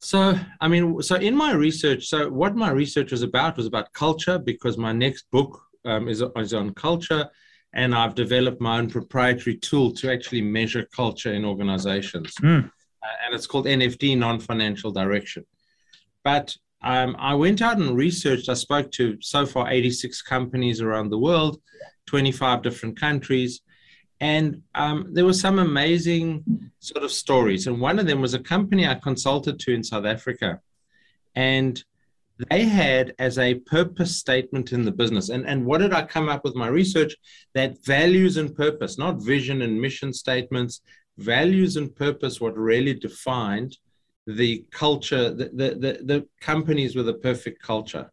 So, 0.00 0.38
I 0.60 0.68
mean, 0.68 1.02
so 1.02 1.16
in 1.16 1.36
my 1.36 1.52
research, 1.52 2.06
so 2.06 2.30
what 2.30 2.54
my 2.54 2.70
research 2.70 3.10
was 3.10 3.22
about 3.22 3.56
was 3.56 3.66
about 3.66 3.92
culture 3.92 4.38
because 4.38 4.78
my 4.78 4.92
next 4.92 5.28
book 5.32 5.60
um, 5.84 6.08
is, 6.08 6.22
is 6.36 6.54
on 6.54 6.74
culture. 6.74 7.28
And 7.74 7.94
I've 7.94 8.14
developed 8.14 8.60
my 8.60 8.78
own 8.78 8.88
proprietary 8.88 9.56
tool 9.56 9.92
to 9.94 10.10
actually 10.10 10.42
measure 10.42 10.88
culture 10.94 11.32
in 11.32 11.44
organizations. 11.44 12.34
Mm. 12.36 12.64
Uh, 12.64 13.06
and 13.24 13.34
it's 13.34 13.46
called 13.46 13.66
NFD, 13.66 14.16
Non 14.16 14.40
Financial 14.40 14.90
Direction. 14.90 15.44
But 16.24 16.56
um, 16.82 17.16
I 17.18 17.34
went 17.34 17.60
out 17.62 17.78
and 17.78 17.96
researched. 17.96 18.48
I 18.48 18.54
spoke 18.54 18.90
to 18.92 19.18
so 19.20 19.44
far 19.44 19.68
86 19.70 20.22
companies 20.22 20.80
around 20.80 21.10
the 21.10 21.18
world, 21.18 21.60
25 22.06 22.62
different 22.62 22.98
countries. 22.98 23.60
And 24.20 24.62
um, 24.74 25.08
there 25.12 25.24
were 25.24 25.32
some 25.32 25.58
amazing 25.58 26.70
sort 26.80 27.04
of 27.04 27.12
stories. 27.12 27.66
And 27.66 27.80
one 27.80 27.98
of 27.98 28.06
them 28.06 28.20
was 28.20 28.34
a 28.34 28.38
company 28.38 28.86
I 28.86 28.94
consulted 28.94 29.58
to 29.60 29.74
in 29.74 29.84
South 29.84 30.04
Africa. 30.04 30.60
And 31.34 31.82
they 32.50 32.64
had 32.64 33.14
as 33.18 33.38
a 33.38 33.54
purpose 33.54 34.16
statement 34.16 34.72
in 34.72 34.84
the 34.84 34.92
business. 34.92 35.28
And, 35.28 35.46
and 35.46 35.64
what 35.64 35.78
did 35.78 35.92
I 35.92 36.04
come 36.04 36.28
up 36.28 36.44
with 36.44 36.54
my 36.54 36.68
research? 36.68 37.14
That 37.54 37.84
values 37.84 38.36
and 38.36 38.54
purpose, 38.54 38.98
not 38.98 39.22
vision 39.22 39.62
and 39.62 39.80
mission 39.80 40.12
statements, 40.12 40.80
values 41.16 41.76
and 41.76 41.94
purpose, 41.94 42.40
what 42.40 42.56
really 42.56 42.94
defined 42.94 43.76
the 44.26 44.64
culture, 44.70 45.30
the, 45.30 45.50
the, 45.54 45.68
the, 45.70 46.00
the 46.04 46.28
companies 46.40 46.94
with 46.94 47.08
a 47.08 47.14
perfect 47.14 47.62
culture. 47.62 48.10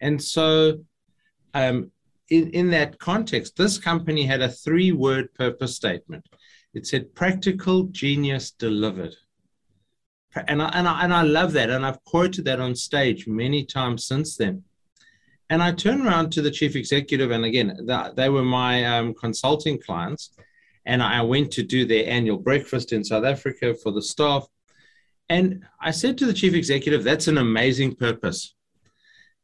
And 0.00 0.22
so 0.22 0.78
um, 1.54 1.90
in, 2.30 2.50
in 2.50 2.70
that 2.70 2.98
context, 2.98 3.56
this 3.56 3.78
company 3.78 4.24
had 4.24 4.40
a 4.40 4.48
three 4.48 4.92
word 4.92 5.34
purpose 5.34 5.74
statement. 5.74 6.26
It 6.72 6.86
said 6.86 7.14
practical 7.14 7.84
genius 7.84 8.52
delivered. 8.52 9.14
And 10.46 10.62
I, 10.62 10.68
and, 10.74 10.86
I, 10.86 11.04
and 11.04 11.14
I 11.14 11.22
love 11.22 11.52
that. 11.52 11.70
And 11.70 11.84
I've 11.84 12.02
quoted 12.04 12.44
that 12.44 12.60
on 12.60 12.74
stage 12.74 13.26
many 13.26 13.64
times 13.64 14.04
since 14.04 14.36
then. 14.36 14.62
And 15.50 15.62
I 15.62 15.72
turn 15.72 16.06
around 16.06 16.30
to 16.32 16.42
the 16.42 16.50
chief 16.50 16.76
executive, 16.76 17.30
and 17.30 17.44
again, 17.44 17.88
they 18.14 18.28
were 18.28 18.44
my 18.44 18.84
um, 18.84 19.14
consulting 19.14 19.80
clients. 19.80 20.30
And 20.84 21.02
I 21.02 21.22
went 21.22 21.50
to 21.52 21.62
do 21.62 21.86
their 21.86 22.08
annual 22.08 22.38
breakfast 22.38 22.92
in 22.92 23.04
South 23.04 23.24
Africa 23.24 23.74
for 23.74 23.90
the 23.90 24.02
staff. 24.02 24.46
And 25.28 25.64
I 25.80 25.90
said 25.90 26.18
to 26.18 26.26
the 26.26 26.32
chief 26.32 26.54
executive, 26.54 27.04
That's 27.04 27.28
an 27.28 27.38
amazing 27.38 27.94
purpose. 27.94 28.54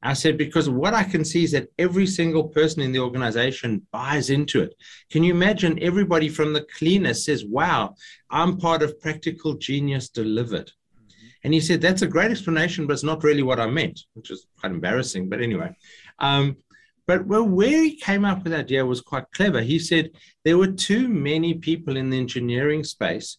I 0.04 0.12
said, 0.12 0.36
because 0.36 0.68
what 0.68 0.92
I 0.92 1.02
can 1.02 1.24
see 1.24 1.44
is 1.44 1.52
that 1.52 1.68
every 1.78 2.06
single 2.06 2.44
person 2.44 2.82
in 2.82 2.92
the 2.92 2.98
organization 2.98 3.86
buys 3.90 4.28
into 4.28 4.60
it. 4.62 4.74
Can 5.10 5.24
you 5.24 5.32
imagine 5.32 5.82
everybody 5.82 6.28
from 6.28 6.52
the 6.52 6.66
cleaner 6.76 7.14
says, 7.14 7.44
wow, 7.44 7.94
I'm 8.30 8.58
part 8.58 8.82
of 8.82 9.00
Practical 9.00 9.54
Genius 9.54 10.10
Delivered. 10.10 10.66
Mm-hmm. 10.66 11.26
And 11.44 11.54
he 11.54 11.60
said, 11.60 11.80
that's 11.80 12.02
a 12.02 12.06
great 12.06 12.30
explanation, 12.30 12.86
but 12.86 12.92
it's 12.92 13.02
not 13.02 13.24
really 13.24 13.42
what 13.42 13.58
I 13.58 13.66
meant, 13.66 14.00
which 14.12 14.30
is 14.30 14.46
quite 14.60 14.72
embarrassing. 14.72 15.30
But 15.30 15.40
anyway, 15.40 15.74
um, 16.18 16.58
but 17.06 17.26
well, 17.26 17.44
where 17.44 17.82
he 17.82 17.96
came 17.96 18.24
up 18.24 18.44
with 18.44 18.52
that 18.52 18.60
idea 18.60 18.84
was 18.84 19.00
quite 19.00 19.30
clever. 19.32 19.60
He 19.60 19.78
said 19.78 20.10
there 20.44 20.58
were 20.58 20.72
too 20.72 21.08
many 21.08 21.54
people 21.54 21.96
in 21.96 22.10
the 22.10 22.18
engineering 22.18 22.84
space 22.84 23.38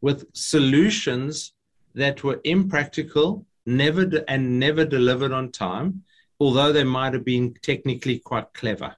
with 0.00 0.26
solutions 0.34 1.52
that 1.94 2.24
were 2.24 2.40
impractical 2.44 3.46
never 3.66 4.04
de- 4.04 4.30
and 4.30 4.58
never 4.58 4.84
delivered 4.84 5.32
on 5.32 5.52
time, 5.52 6.02
although 6.40 6.72
they 6.72 6.84
might 6.84 7.12
have 7.12 7.24
been 7.24 7.54
technically 7.62 8.18
quite 8.18 8.52
clever. 8.52 8.96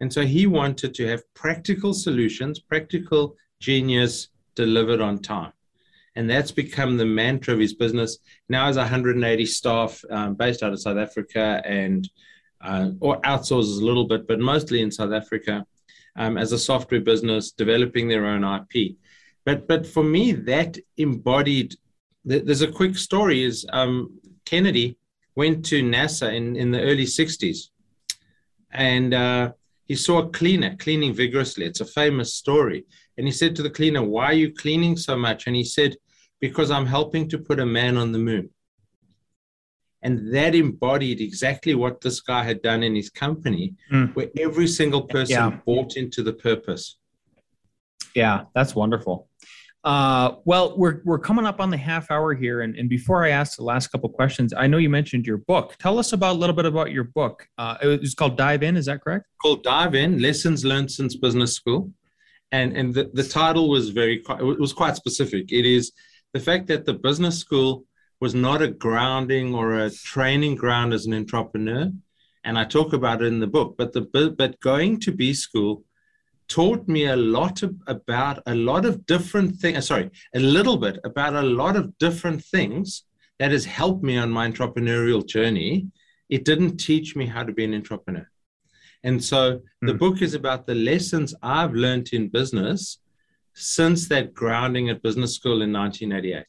And 0.00 0.12
so 0.12 0.22
he 0.22 0.46
wanted 0.46 0.94
to 0.94 1.06
have 1.08 1.22
practical 1.34 1.92
solutions, 1.92 2.58
practical 2.58 3.36
genius 3.60 4.28
delivered 4.54 5.00
on 5.00 5.18
time. 5.18 5.52
And 6.16 6.28
that's 6.28 6.50
become 6.50 6.96
the 6.96 7.04
mantra 7.04 7.54
of 7.54 7.60
his 7.60 7.74
business. 7.74 8.18
Now, 8.48 8.66
has 8.66 8.76
180 8.76 9.46
staff 9.46 10.02
um, 10.10 10.34
based 10.34 10.62
out 10.62 10.72
of 10.72 10.80
South 10.80 10.96
Africa 10.96 11.62
and 11.64 12.08
uh, 12.62 12.90
or 13.00 13.20
outsources 13.22 13.80
a 13.80 13.84
little 13.84 14.06
bit, 14.06 14.26
but 14.26 14.38
mostly 14.38 14.82
in 14.82 14.90
South 14.90 15.12
Africa 15.12 15.64
um, 16.16 16.36
as 16.36 16.52
a 16.52 16.58
software 16.58 17.00
business, 17.00 17.52
developing 17.52 18.08
their 18.08 18.26
own 18.26 18.44
IP. 18.44 18.96
But 19.44 19.66
but 19.66 19.86
for 19.86 20.02
me, 20.02 20.32
that 20.32 20.76
embodied 20.96 21.76
there's 22.24 22.62
a 22.62 22.70
quick 22.70 22.96
story 22.96 23.42
is 23.44 23.66
um, 23.72 24.18
Kennedy 24.44 24.96
went 25.36 25.64
to 25.66 25.82
NASA 25.82 26.34
in, 26.34 26.56
in 26.56 26.70
the 26.70 26.80
early 26.80 27.06
60s 27.06 27.70
and 28.72 29.14
uh, 29.14 29.52
he 29.84 29.96
saw 29.96 30.18
a 30.18 30.28
cleaner 30.28 30.76
cleaning 30.76 31.12
vigorously. 31.12 31.66
It's 31.66 31.80
a 31.80 31.84
famous 31.84 32.34
story. 32.34 32.84
And 33.16 33.26
he 33.26 33.32
said 33.32 33.56
to 33.56 33.62
the 33.62 33.70
cleaner, 33.70 34.02
Why 34.02 34.26
are 34.26 34.34
you 34.34 34.54
cleaning 34.54 34.96
so 34.96 35.16
much? 35.16 35.46
And 35.46 35.56
he 35.56 35.64
said, 35.64 35.96
Because 36.40 36.70
I'm 36.70 36.86
helping 36.86 37.28
to 37.30 37.38
put 37.38 37.60
a 37.60 37.66
man 37.66 37.96
on 37.96 38.12
the 38.12 38.18
moon. 38.18 38.50
And 40.02 40.32
that 40.34 40.54
embodied 40.54 41.20
exactly 41.20 41.74
what 41.74 42.00
this 42.00 42.20
guy 42.20 42.42
had 42.42 42.62
done 42.62 42.82
in 42.82 42.94
his 42.94 43.10
company, 43.10 43.74
mm. 43.92 44.14
where 44.14 44.28
every 44.38 44.66
single 44.66 45.02
person 45.02 45.36
yeah. 45.36 45.58
bought 45.66 45.96
into 45.96 46.22
the 46.22 46.32
purpose. 46.32 46.96
Yeah, 48.14 48.44
that's 48.54 48.74
wonderful. 48.74 49.28
Uh, 49.82 50.32
well, 50.44 50.76
we're 50.76 51.00
we're 51.04 51.18
coming 51.18 51.46
up 51.46 51.58
on 51.58 51.70
the 51.70 51.76
half 51.76 52.10
hour 52.10 52.34
here, 52.34 52.60
and, 52.60 52.76
and 52.76 52.88
before 52.88 53.24
I 53.24 53.30
ask 53.30 53.56
the 53.56 53.64
last 53.64 53.88
couple 53.88 54.10
questions, 54.10 54.52
I 54.54 54.66
know 54.66 54.76
you 54.76 54.90
mentioned 54.90 55.26
your 55.26 55.38
book. 55.38 55.74
Tell 55.78 55.98
us 55.98 56.12
about 56.12 56.32
a 56.36 56.38
little 56.38 56.54
bit 56.54 56.66
about 56.66 56.92
your 56.92 57.04
book. 57.04 57.48
Uh, 57.56 57.76
it's 57.82 58.14
called 58.14 58.36
Dive 58.36 58.62
In. 58.62 58.76
Is 58.76 58.86
that 58.86 59.02
correct? 59.02 59.26
Called 59.40 59.62
Dive 59.62 59.94
In: 59.94 60.20
Lessons 60.20 60.66
Learned 60.66 60.90
Since 60.90 61.16
Business 61.16 61.54
School, 61.54 61.90
and 62.52 62.76
and 62.76 62.92
the, 62.92 63.10
the 63.14 63.24
title 63.24 63.70
was 63.70 63.88
very 63.88 64.22
it 64.28 64.60
was 64.60 64.74
quite 64.74 64.96
specific. 64.96 65.50
It 65.50 65.64
is 65.64 65.92
the 66.34 66.40
fact 66.40 66.66
that 66.66 66.84
the 66.84 66.94
business 66.94 67.38
school 67.38 67.86
was 68.20 68.34
not 68.34 68.60
a 68.60 68.68
grounding 68.68 69.54
or 69.54 69.78
a 69.78 69.90
training 69.90 70.56
ground 70.56 70.92
as 70.92 71.06
an 71.06 71.14
entrepreneur, 71.14 71.90
and 72.44 72.58
I 72.58 72.64
talk 72.64 72.92
about 72.92 73.22
it 73.22 73.26
in 73.26 73.40
the 73.40 73.46
book. 73.46 73.76
But 73.78 73.94
the 73.94 74.02
but 74.36 74.60
going 74.60 75.00
to 75.00 75.12
B 75.12 75.32
school 75.32 75.84
taught 76.50 76.86
me 76.86 77.06
a 77.06 77.16
lot 77.16 77.62
of, 77.62 77.74
about 77.86 78.42
a 78.46 78.54
lot 78.54 78.84
of 78.84 79.06
different 79.06 79.56
things. 79.56 79.78
Uh, 79.78 79.80
sorry, 79.80 80.10
a 80.34 80.40
little 80.40 80.76
bit 80.76 80.98
about 81.04 81.34
a 81.34 81.42
lot 81.42 81.76
of 81.76 81.96
different 81.96 82.44
things 82.44 83.04
that 83.38 83.52
has 83.52 83.64
helped 83.64 84.02
me 84.02 84.18
on 84.18 84.30
my 84.30 84.46
entrepreneurial 84.46 85.26
journey 85.26 85.86
it 86.30 86.44
didn't 86.44 86.78
teach 86.78 87.16
me 87.16 87.26
how 87.26 87.42
to 87.42 87.52
be 87.52 87.64
an 87.64 87.74
entrepreneur. 87.74 88.26
And 89.02 89.22
so 89.22 89.60
the 89.82 89.92
mm. 89.92 89.98
book 89.98 90.22
is 90.22 90.34
about 90.34 90.66
the 90.66 90.74
lessons 90.74 91.34
I've 91.42 91.74
learned 91.74 92.10
in 92.12 92.28
business 92.28 92.98
since 93.54 94.08
that 94.08 94.32
grounding 94.32 94.88
at 94.88 95.02
business 95.02 95.34
school 95.34 95.62
in 95.62 95.72
1988. 95.72 96.44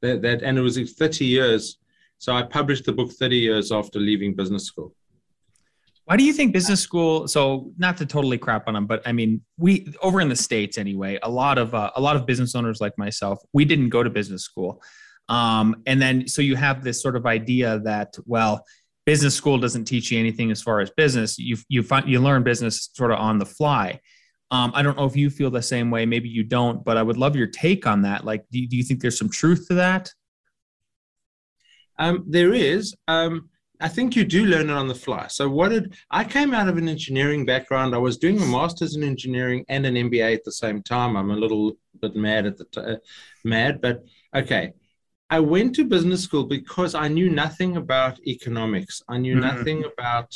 That, 0.00 0.22
that 0.22 0.42
and 0.42 0.58
it 0.58 0.60
was 0.60 0.76
30 0.76 1.24
years. 1.24 1.78
So 2.18 2.34
I 2.34 2.42
published 2.42 2.84
the 2.84 2.92
book 2.92 3.12
30 3.12 3.36
years 3.36 3.70
after 3.70 4.00
leaving 4.00 4.34
business 4.34 4.64
school. 4.64 4.92
Why 6.04 6.16
do 6.16 6.24
you 6.24 6.32
think 6.32 6.52
business 6.52 6.80
school? 6.80 7.28
So 7.28 7.72
not 7.78 7.96
to 7.98 8.06
totally 8.06 8.36
crap 8.36 8.66
on 8.66 8.74
them, 8.74 8.86
but 8.86 9.02
I 9.06 9.12
mean, 9.12 9.40
we 9.56 9.94
over 10.02 10.20
in 10.20 10.28
the 10.28 10.36
states 10.36 10.76
anyway. 10.76 11.18
A 11.22 11.30
lot 11.30 11.58
of 11.58 11.74
uh, 11.74 11.90
a 11.94 12.00
lot 12.00 12.16
of 12.16 12.26
business 12.26 12.54
owners 12.54 12.80
like 12.80 12.96
myself, 12.98 13.38
we 13.52 13.64
didn't 13.64 13.90
go 13.90 14.02
to 14.02 14.10
business 14.10 14.42
school, 14.42 14.82
um, 15.28 15.82
and 15.86 16.02
then 16.02 16.26
so 16.26 16.42
you 16.42 16.56
have 16.56 16.82
this 16.82 17.00
sort 17.00 17.14
of 17.14 17.24
idea 17.24 17.78
that 17.84 18.14
well, 18.26 18.64
business 19.06 19.34
school 19.34 19.58
doesn't 19.58 19.84
teach 19.84 20.10
you 20.10 20.18
anything 20.18 20.50
as 20.50 20.60
far 20.60 20.80
as 20.80 20.90
business. 20.90 21.38
You 21.38 21.56
you 21.68 21.84
find 21.84 22.08
you 22.08 22.20
learn 22.20 22.42
business 22.42 22.90
sort 22.94 23.12
of 23.12 23.18
on 23.18 23.38
the 23.38 23.46
fly. 23.46 24.00
Um, 24.50 24.72
I 24.74 24.82
don't 24.82 24.98
know 24.98 25.06
if 25.06 25.16
you 25.16 25.30
feel 25.30 25.50
the 25.50 25.62
same 25.62 25.90
way. 25.90 26.04
Maybe 26.04 26.28
you 26.28 26.44
don't, 26.44 26.84
but 26.84 26.98
I 26.98 27.02
would 27.02 27.16
love 27.16 27.36
your 27.36 27.46
take 27.46 27.86
on 27.86 28.02
that. 28.02 28.24
Like, 28.24 28.44
do, 28.50 28.66
do 28.66 28.76
you 28.76 28.82
think 28.82 29.00
there's 29.00 29.18
some 29.18 29.30
truth 29.30 29.66
to 29.68 29.74
that? 29.74 30.10
Um, 31.98 32.24
there 32.28 32.52
is. 32.52 32.94
Um, 33.08 33.48
I 33.82 33.88
think 33.88 34.14
you 34.14 34.24
do 34.24 34.46
learn 34.46 34.70
it 34.70 34.74
on 34.74 34.86
the 34.86 34.94
fly. 34.94 35.26
So 35.26 35.48
what 35.48 35.70
did 35.70 35.94
I 36.10 36.22
came 36.22 36.54
out 36.54 36.68
of 36.68 36.78
an 36.78 36.88
engineering 36.88 37.44
background. 37.44 37.94
I 37.94 37.98
was 37.98 38.16
doing 38.16 38.40
a 38.40 38.46
master's 38.46 38.94
in 38.94 39.02
engineering 39.02 39.64
and 39.68 39.84
an 39.84 39.94
MBA 39.94 40.34
at 40.34 40.44
the 40.44 40.52
same 40.52 40.82
time. 40.82 41.16
I'm 41.16 41.30
a 41.30 41.36
little 41.36 41.72
bit 42.00 42.14
mad 42.14 42.46
at 42.46 42.56
the 42.56 42.64
t- 42.66 42.80
uh, 42.80 42.96
mad, 43.44 43.80
but 43.80 44.04
okay. 44.34 44.72
I 45.30 45.40
went 45.40 45.74
to 45.76 45.84
business 45.84 46.22
school 46.22 46.44
because 46.44 46.94
I 46.94 47.08
knew 47.08 47.30
nothing 47.30 47.76
about 47.76 48.20
economics. 48.26 49.02
I 49.08 49.18
knew 49.18 49.36
mm-hmm. 49.36 49.56
nothing 49.56 49.84
about 49.84 50.34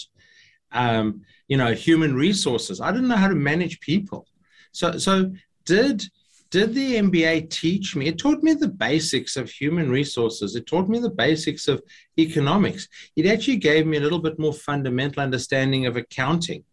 um, 0.72 1.22
you 1.48 1.56
know 1.56 1.72
human 1.72 2.14
resources. 2.14 2.80
I 2.80 2.90
didn't 2.92 3.08
know 3.08 3.16
how 3.16 3.28
to 3.28 3.34
manage 3.34 3.78
people. 3.80 4.26
So 4.72 4.98
so 4.98 5.32
did 5.64 6.02
did 6.50 6.74
the 6.74 6.96
MBA 6.96 7.50
teach 7.50 7.96
me? 7.96 8.06
It 8.06 8.18
taught 8.18 8.42
me 8.42 8.54
the 8.54 8.68
basics 8.68 9.36
of 9.36 9.50
human 9.50 9.90
resources. 9.90 10.54
It 10.54 10.66
taught 10.66 10.88
me 10.88 10.98
the 10.98 11.10
basics 11.10 11.68
of 11.68 11.82
economics. 12.18 12.88
It 13.16 13.26
actually 13.26 13.56
gave 13.56 13.86
me 13.86 13.96
a 13.96 14.00
little 14.00 14.20
bit 14.20 14.38
more 14.38 14.52
fundamental 14.52 15.22
understanding 15.22 15.86
of 15.86 15.96
accounting. 15.96 16.64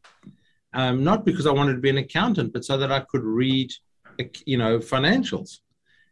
Um, 0.74 1.04
not 1.04 1.26
because 1.26 1.46
I 1.46 1.52
wanted 1.52 1.74
to 1.74 1.82
be 1.82 1.90
an 1.90 1.98
accountant, 1.98 2.54
but 2.54 2.66
so 2.66 2.78
that 2.78 2.92
I 2.92 3.02
could 3.02 3.24
read, 3.24 3.72
you 4.46 4.58
know, 4.58 4.80
financials. 4.80 5.60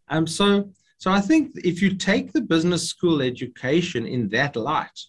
Um, 0.09 0.27
so, 0.27 0.71
so 0.97 1.11
I 1.11 1.21
think 1.21 1.51
if 1.55 1.81
you 1.81 1.95
take 1.95 2.31
the 2.31 2.41
business 2.41 2.87
school 2.87 3.21
education 3.21 4.05
in 4.05 4.29
that 4.29 4.55
light, 4.55 4.99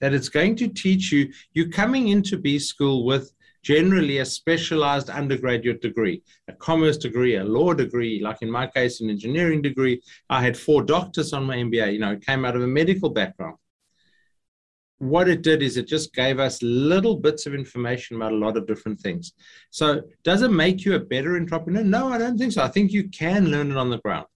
that 0.00 0.12
it's 0.12 0.28
going 0.28 0.56
to 0.56 0.68
teach 0.68 1.10
you, 1.10 1.32
you're 1.52 1.70
coming 1.70 2.08
into 2.08 2.36
B 2.36 2.58
school 2.58 3.04
with 3.04 3.32
generally 3.66 4.18
a 4.18 4.24
specialized 4.24 5.10
undergraduate 5.10 5.82
degree, 5.82 6.22
a 6.46 6.52
commerce 6.52 6.96
degree, 6.96 7.34
a 7.34 7.42
law 7.42 7.74
degree, 7.74 8.20
like 8.22 8.40
in 8.40 8.48
my 8.48 8.64
case, 8.64 9.00
an 9.00 9.10
engineering 9.10 9.60
degree. 9.60 10.00
I 10.30 10.40
had 10.40 10.56
four 10.56 10.84
doctors 10.84 11.32
on 11.32 11.42
my 11.42 11.56
MBA, 11.56 11.94
you 11.94 11.98
know, 11.98 12.12
it 12.12 12.24
came 12.24 12.44
out 12.44 12.54
of 12.54 12.62
a 12.62 12.66
medical 12.68 13.10
background. 13.10 13.56
What 14.98 15.28
it 15.28 15.42
did 15.42 15.62
is 15.62 15.76
it 15.76 15.88
just 15.88 16.14
gave 16.14 16.38
us 16.38 16.62
little 16.62 17.16
bits 17.16 17.46
of 17.46 17.54
information 17.54 18.14
about 18.14 18.30
a 18.30 18.36
lot 18.36 18.56
of 18.56 18.68
different 18.68 19.00
things. 19.00 19.32
So, 19.70 20.02
does 20.22 20.42
it 20.42 20.52
make 20.52 20.84
you 20.84 20.94
a 20.94 21.00
better 21.00 21.36
entrepreneur? 21.36 21.82
No, 21.82 22.06
I 22.06 22.18
don't 22.18 22.38
think 22.38 22.52
so. 22.52 22.62
I 22.62 22.68
think 22.68 22.92
you 22.92 23.08
can 23.08 23.50
learn 23.50 23.72
it 23.72 23.76
on 23.76 23.90
the 23.90 23.98
ground. 23.98 24.26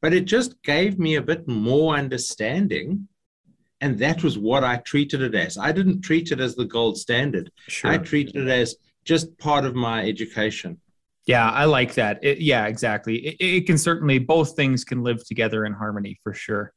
But 0.00 0.14
it 0.14 0.24
just 0.24 0.62
gave 0.62 1.00
me 1.00 1.16
a 1.16 1.28
bit 1.30 1.48
more 1.48 1.96
understanding 1.96 3.08
and 3.80 3.98
that 3.98 4.22
was 4.22 4.38
what 4.38 4.64
I 4.64 4.76
treated 4.78 5.22
it 5.22 5.34
as. 5.34 5.56
I 5.56 5.72
didn't 5.72 6.02
treat 6.02 6.32
it 6.32 6.40
as 6.40 6.56
the 6.56 6.64
gold 6.64 6.98
standard. 6.98 7.50
Sure. 7.68 7.90
I 7.90 7.98
treated 7.98 8.36
it 8.36 8.48
as 8.48 8.76
just 9.04 9.38
part 9.38 9.64
of 9.64 9.74
my 9.74 10.06
education. 10.06 10.80
Yeah, 11.26 11.50
I 11.50 11.66
like 11.66 11.94
that. 11.94 12.18
It, 12.22 12.38
yeah, 12.38 12.66
exactly. 12.66 13.16
It, 13.16 13.36
it, 13.38 13.66
can 13.66 13.76
certainly 13.76 14.18
both 14.18 14.56
things 14.56 14.82
can 14.82 15.02
live 15.02 15.24
together 15.26 15.66
in 15.66 15.74
harmony 15.74 16.18
for 16.22 16.32
sure. 16.32 16.72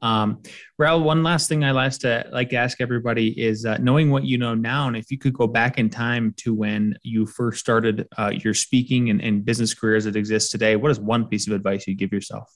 Um, 0.00 0.42
Rael, 0.78 1.02
one 1.02 1.22
last 1.22 1.48
thing 1.48 1.64
I 1.64 1.72
like 1.72 1.92
to 2.00 2.28
like 2.30 2.50
to 2.50 2.56
ask 2.56 2.80
everybody 2.80 3.28
is 3.40 3.64
uh, 3.64 3.78
knowing 3.78 4.10
what 4.10 4.24
you 4.24 4.38
know 4.38 4.54
now, 4.54 4.86
and 4.86 4.96
if 4.96 5.10
you 5.10 5.18
could 5.18 5.32
go 5.32 5.46
back 5.46 5.78
in 5.78 5.88
time 5.88 6.34
to 6.38 6.54
when 6.54 6.96
you 7.02 7.26
first 7.26 7.60
started 7.60 8.06
uh, 8.16 8.30
your 8.32 8.54
speaking 8.54 9.10
and, 9.10 9.20
and 9.20 9.44
business 9.44 9.74
career 9.74 9.96
as 9.96 10.06
it 10.06 10.14
exists 10.14 10.50
today, 10.50 10.76
what 10.76 10.90
is 10.90 11.00
one 11.00 11.26
piece 11.26 11.46
of 11.46 11.54
advice 11.54 11.86
you 11.86 11.94
give 11.94 12.12
yourself? 12.12 12.48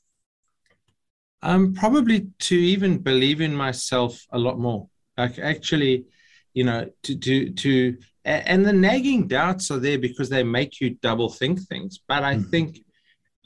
Um, 1.43 1.73
probably 1.73 2.29
to 2.41 2.55
even 2.55 2.99
believe 2.99 3.41
in 3.41 3.55
myself 3.55 4.27
a 4.33 4.39
lot 4.39 4.59
more. 4.59 4.89
Like 5.17 5.39
actually, 5.39 6.05
you 6.53 6.65
know, 6.65 6.91
to 7.05 7.17
to 7.17 7.51
to 7.51 7.97
and 8.25 8.65
the 8.65 8.73
nagging 8.73 9.27
doubts 9.27 9.71
are 9.71 9.79
there 9.79 9.99
because 9.99 10.29
they 10.29 10.43
make 10.43 10.81
you 10.81 10.91
double 11.03 11.31
think 11.31 11.61
things. 11.61 12.01
But 12.07 12.23
I 12.23 12.35
mm-hmm. 12.35 12.51
think 12.51 12.85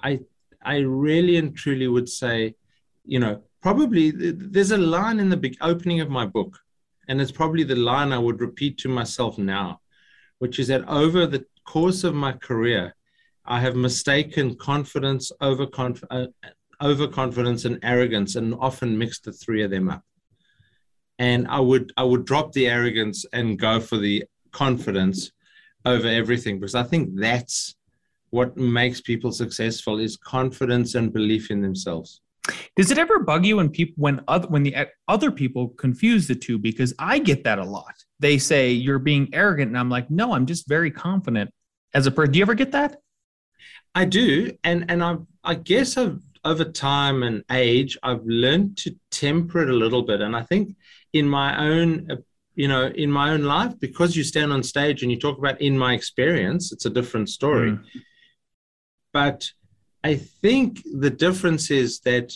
I 0.03 0.21
I 0.63 0.79
really 0.79 1.37
and 1.37 1.57
truly 1.57 1.89
would 1.89 2.09
say, 2.09 2.55
you 3.05 3.21
know, 3.21 3.43
probably 3.63 4.11
there's 4.11 4.73
a 4.73 4.79
line 4.79 5.21
in 5.21 5.29
the 5.29 5.37
big 5.37 5.57
opening 5.61 6.01
of 6.01 6.11
my 6.11 6.27
book, 6.27 6.59
and 7.09 7.21
it's 7.21 7.33
probably 7.33 7.65
the 7.65 7.77
line 7.77 8.13
I 8.13 8.19
would 8.19 8.41
repeat 8.41 8.79
to 8.79 8.89
myself 8.89 9.39
now, 9.39 9.81
which 10.39 10.59
is 10.59 10.69
that 10.69 10.89
over 10.89 11.27
the 11.27 11.45
course 11.65 12.05
of 12.05 12.15
my 12.15 12.33
career, 12.33 12.95
I 13.45 13.61
have 13.61 13.77
mistaken 13.77 14.57
confidence 14.57 15.31
over 15.41 15.67
conf- 15.67 16.05
uh, 16.11 16.27
overconfidence 16.85 17.65
and 17.65 17.79
arrogance 17.83 18.37
and 18.37 18.55
often 18.61 18.99
mix 18.99 19.19
the 19.19 19.33
three 19.33 19.63
of 19.63 19.71
them 19.71 19.89
up. 19.89 20.05
And 21.19 21.47
i 21.49 21.61
would 21.61 21.93
i 21.97 22.03
would 22.03 22.25
drop 22.25 22.53
the 22.53 22.69
arrogance 22.69 23.25
and 23.33 23.59
go 23.59 23.81
for 23.81 23.99
the 23.99 24.25
confidence 24.51 25.33
over 25.85 26.09
everything 26.09 26.59
because 26.59 26.75
i 26.75 26.83
think 26.83 27.11
that's 27.15 27.77
what 28.35 28.57
makes 28.57 29.01
people 29.01 29.31
successful 29.31 30.01
is 30.01 30.17
confidence 30.17 30.97
and 30.97 31.13
belief 31.13 31.53
in 31.53 31.63
themselves. 31.63 32.21
Does 32.75 32.91
it 32.91 32.99
ever 32.99 33.21
bug 33.21 33.47
you 33.47 33.59
when 33.59 33.71
people 33.71 33.95
when 33.97 34.23
other 34.27 34.49
when 34.49 34.65
the 34.65 34.89
other 35.07 35.31
people 35.31 35.69
confuse 35.69 36.27
the 36.27 36.35
two? 36.35 36.59
Because 36.59 36.93
i 36.99 37.21
get 37.21 37.45
that 37.45 37.61
a 37.61 37.65
lot. 37.65 37.95
They 38.19 38.39
say 38.39 38.73
you're 38.73 38.99
being 38.99 39.29
arrogant 39.33 39.69
and 39.69 39.79
i'm 39.79 39.89
like 39.89 40.11
no 40.11 40.35
i'm 40.35 40.47
just 40.47 40.69
very 40.69 40.91
confident 40.91 41.51
as 41.95 42.07
a 42.09 42.11
person 42.11 42.33
do 42.33 42.39
you 42.41 42.45
ever 42.45 42.55
get 42.55 42.73
that? 42.73 43.01
I 43.95 44.05
do 44.05 44.51
and 44.65 44.87
and 44.89 45.03
i 45.03 45.17
i 45.45 45.55
guess 45.55 45.97
i've 45.97 46.21
over 46.45 46.65
time 46.65 47.23
and 47.23 47.45
age, 47.51 47.97
I've 48.03 48.25
learned 48.25 48.77
to 48.79 48.95
temper 49.11 49.63
it 49.63 49.71
a 49.71 49.73
little 49.73 50.03
bit. 50.03 50.21
And 50.21 50.37
I 50.37 50.43
think 50.43 50.77
in 51.13 51.29
my 51.29 51.57
own, 51.59 52.11
uh, 52.11 52.17
you 52.55 52.69
know, 52.69 52.87
in 52.87 53.11
my 53.11 53.31
own 53.31 53.43
life, 53.43 53.79
because 53.81 54.17
you 54.17 54.25
stand 54.25 54.53
on 54.53 54.63
stage 54.63 55.03
and 55.03 55.11
you 55.11 55.19
talk 55.19 55.39
about 55.39 55.61
in 55.61 55.77
my 55.79 55.95
experience, 55.95 56.73
it's 56.73 56.87
a 56.87 56.91
different 56.91 57.29
story. 57.29 57.73
Mm. 57.73 57.85
But 59.13 59.51
I 60.03 60.17
think 60.17 60.83
the 60.85 61.11
difference 61.11 61.71
is 61.71 62.01
that 62.01 62.33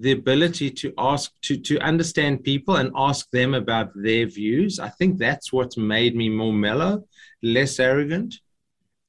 the 0.00 0.12
ability 0.12 0.70
to 0.70 0.92
ask 0.96 1.32
to 1.42 1.56
to 1.56 1.78
understand 1.80 2.44
people 2.44 2.76
and 2.76 2.92
ask 2.96 3.30
them 3.30 3.54
about 3.54 3.90
their 3.94 4.26
views 4.26 4.78
i 4.78 4.88
think 4.88 5.18
that's 5.18 5.52
what's 5.52 5.76
made 5.76 6.14
me 6.14 6.28
more 6.28 6.52
mellow 6.52 7.02
less 7.42 7.80
arrogant 7.80 8.36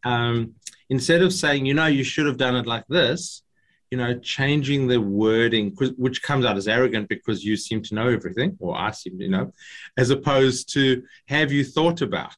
um, 0.03 0.55
instead 0.89 1.21
of 1.21 1.33
saying 1.33 1.65
you 1.65 1.73
know 1.73 1.85
you 1.85 2.03
should 2.03 2.25
have 2.25 2.37
done 2.37 2.55
it 2.55 2.65
like 2.65 2.85
this 2.89 3.43
you 3.91 3.97
know, 3.97 4.17
changing 4.19 4.87
the 4.87 5.01
wording, 5.01 5.75
which 5.97 6.21
comes 6.21 6.45
out 6.45 6.57
as 6.57 6.67
arrogant 6.67 7.09
because 7.09 7.43
you 7.43 7.57
seem 7.57 7.81
to 7.83 7.95
know 7.95 8.07
everything, 8.07 8.55
or 8.59 8.77
I 8.77 8.91
seem 8.91 9.17
to 9.19 9.27
know, 9.27 9.53
as 9.97 10.11
opposed 10.11 10.71
to 10.73 11.03
have 11.27 11.51
you 11.51 11.63
thought 11.63 12.01
about, 12.01 12.35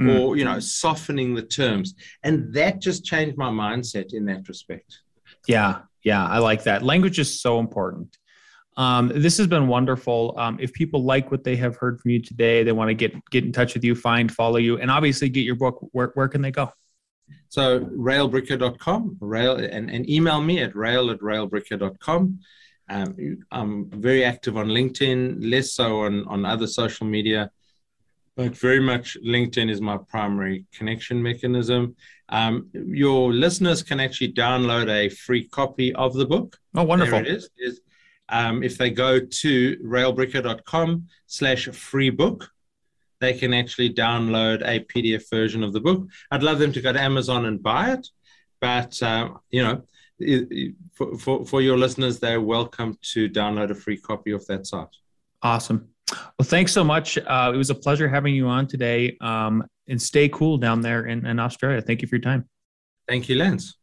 mm. 0.00 0.18
or, 0.18 0.36
you 0.36 0.44
know, 0.44 0.58
softening 0.60 1.34
the 1.34 1.42
terms. 1.42 1.94
And 2.22 2.52
that 2.54 2.80
just 2.80 3.04
changed 3.04 3.36
my 3.36 3.50
mindset 3.50 4.14
in 4.14 4.24
that 4.26 4.48
respect. 4.48 5.00
Yeah. 5.46 5.80
Yeah. 6.02 6.26
I 6.26 6.38
like 6.38 6.62
that. 6.64 6.82
Language 6.82 7.18
is 7.18 7.40
so 7.40 7.58
important. 7.58 8.16
Um, 8.78 9.12
this 9.14 9.36
has 9.38 9.48
been 9.48 9.66
wonderful. 9.66 10.34
Um, 10.38 10.58
if 10.60 10.72
people 10.72 11.02
like 11.02 11.30
what 11.30 11.42
they 11.42 11.56
have 11.56 11.76
heard 11.76 12.00
from 12.00 12.12
you 12.12 12.22
today, 12.22 12.62
they 12.62 12.70
want 12.70 12.88
to 12.88 12.94
get 12.94 13.12
get 13.30 13.44
in 13.44 13.50
touch 13.50 13.74
with 13.74 13.82
you, 13.82 13.96
find, 13.96 14.30
follow 14.32 14.58
you, 14.58 14.78
and 14.78 14.88
obviously 14.88 15.28
get 15.28 15.40
your 15.40 15.56
book. 15.56 15.84
Where, 15.90 16.12
where 16.14 16.28
can 16.28 16.42
they 16.42 16.52
go? 16.52 16.70
So 17.48 17.80
raelbricker.com, 17.80 19.16
rael, 19.20 19.56
and, 19.56 19.90
and 19.90 20.08
email 20.08 20.40
me 20.40 20.60
at 20.60 20.76
rael 20.76 21.10
at 21.10 21.20
raelbricker.com. 21.20 22.40
Um, 22.90 23.38
I'm 23.50 23.90
very 23.90 24.24
active 24.24 24.56
on 24.56 24.68
LinkedIn, 24.68 25.50
less 25.50 25.72
so 25.72 26.00
on, 26.00 26.26
on 26.26 26.44
other 26.44 26.66
social 26.66 27.06
media, 27.06 27.50
but 28.36 28.56
very 28.56 28.80
much 28.80 29.16
LinkedIn 29.24 29.70
is 29.70 29.80
my 29.80 29.98
primary 29.98 30.64
connection 30.72 31.22
mechanism. 31.22 31.96
Um, 32.30 32.68
your 32.72 33.32
listeners 33.32 33.82
can 33.82 34.00
actually 34.00 34.32
download 34.32 34.88
a 34.88 35.08
free 35.08 35.48
copy 35.48 35.94
of 35.94 36.14
the 36.14 36.26
book. 36.26 36.58
Oh, 36.74 36.84
wonderful. 36.84 37.18
There 37.18 37.26
it 37.26 37.28
is. 37.28 37.50
is 37.58 37.80
um, 38.28 38.62
if 38.62 38.76
they 38.76 38.90
go 38.90 39.20
to 39.20 39.76
raelbricker.com 39.78 41.08
slash 41.26 41.66
free 41.68 42.10
book, 42.10 42.50
they 43.20 43.32
can 43.32 43.52
actually 43.52 43.92
download 43.92 44.62
a 44.62 44.80
PDF 44.84 45.28
version 45.30 45.62
of 45.62 45.72
the 45.72 45.80
book. 45.80 46.08
I'd 46.30 46.42
love 46.42 46.58
them 46.58 46.72
to 46.72 46.80
go 46.80 46.92
to 46.92 47.00
Amazon 47.00 47.46
and 47.46 47.62
buy 47.62 47.92
it, 47.92 48.06
but 48.60 49.02
uh, 49.02 49.30
you 49.50 49.62
know, 49.62 49.82
for, 50.94 51.18
for, 51.18 51.46
for 51.46 51.60
your 51.60 51.78
listeners, 51.78 52.18
they're 52.18 52.40
welcome 52.40 52.98
to 53.12 53.28
download 53.28 53.70
a 53.70 53.74
free 53.74 53.96
copy 53.96 54.32
of 54.32 54.44
that 54.46 54.66
site. 54.66 54.88
Awesome. 55.42 55.88
Well, 56.10 56.46
thanks 56.46 56.72
so 56.72 56.82
much. 56.82 57.18
Uh, 57.18 57.52
it 57.54 57.56
was 57.56 57.70
a 57.70 57.74
pleasure 57.74 58.08
having 58.08 58.34
you 58.34 58.46
on 58.48 58.66
today. 58.66 59.16
Um, 59.20 59.64
and 59.88 60.00
stay 60.00 60.28
cool 60.28 60.58
down 60.58 60.80
there 60.82 61.06
in, 61.06 61.26
in 61.26 61.38
Australia. 61.38 61.80
Thank 61.80 62.02
you 62.02 62.08
for 62.08 62.16
your 62.16 62.22
time. 62.22 62.48
Thank 63.08 63.28
you, 63.28 63.36
Lance. 63.36 63.77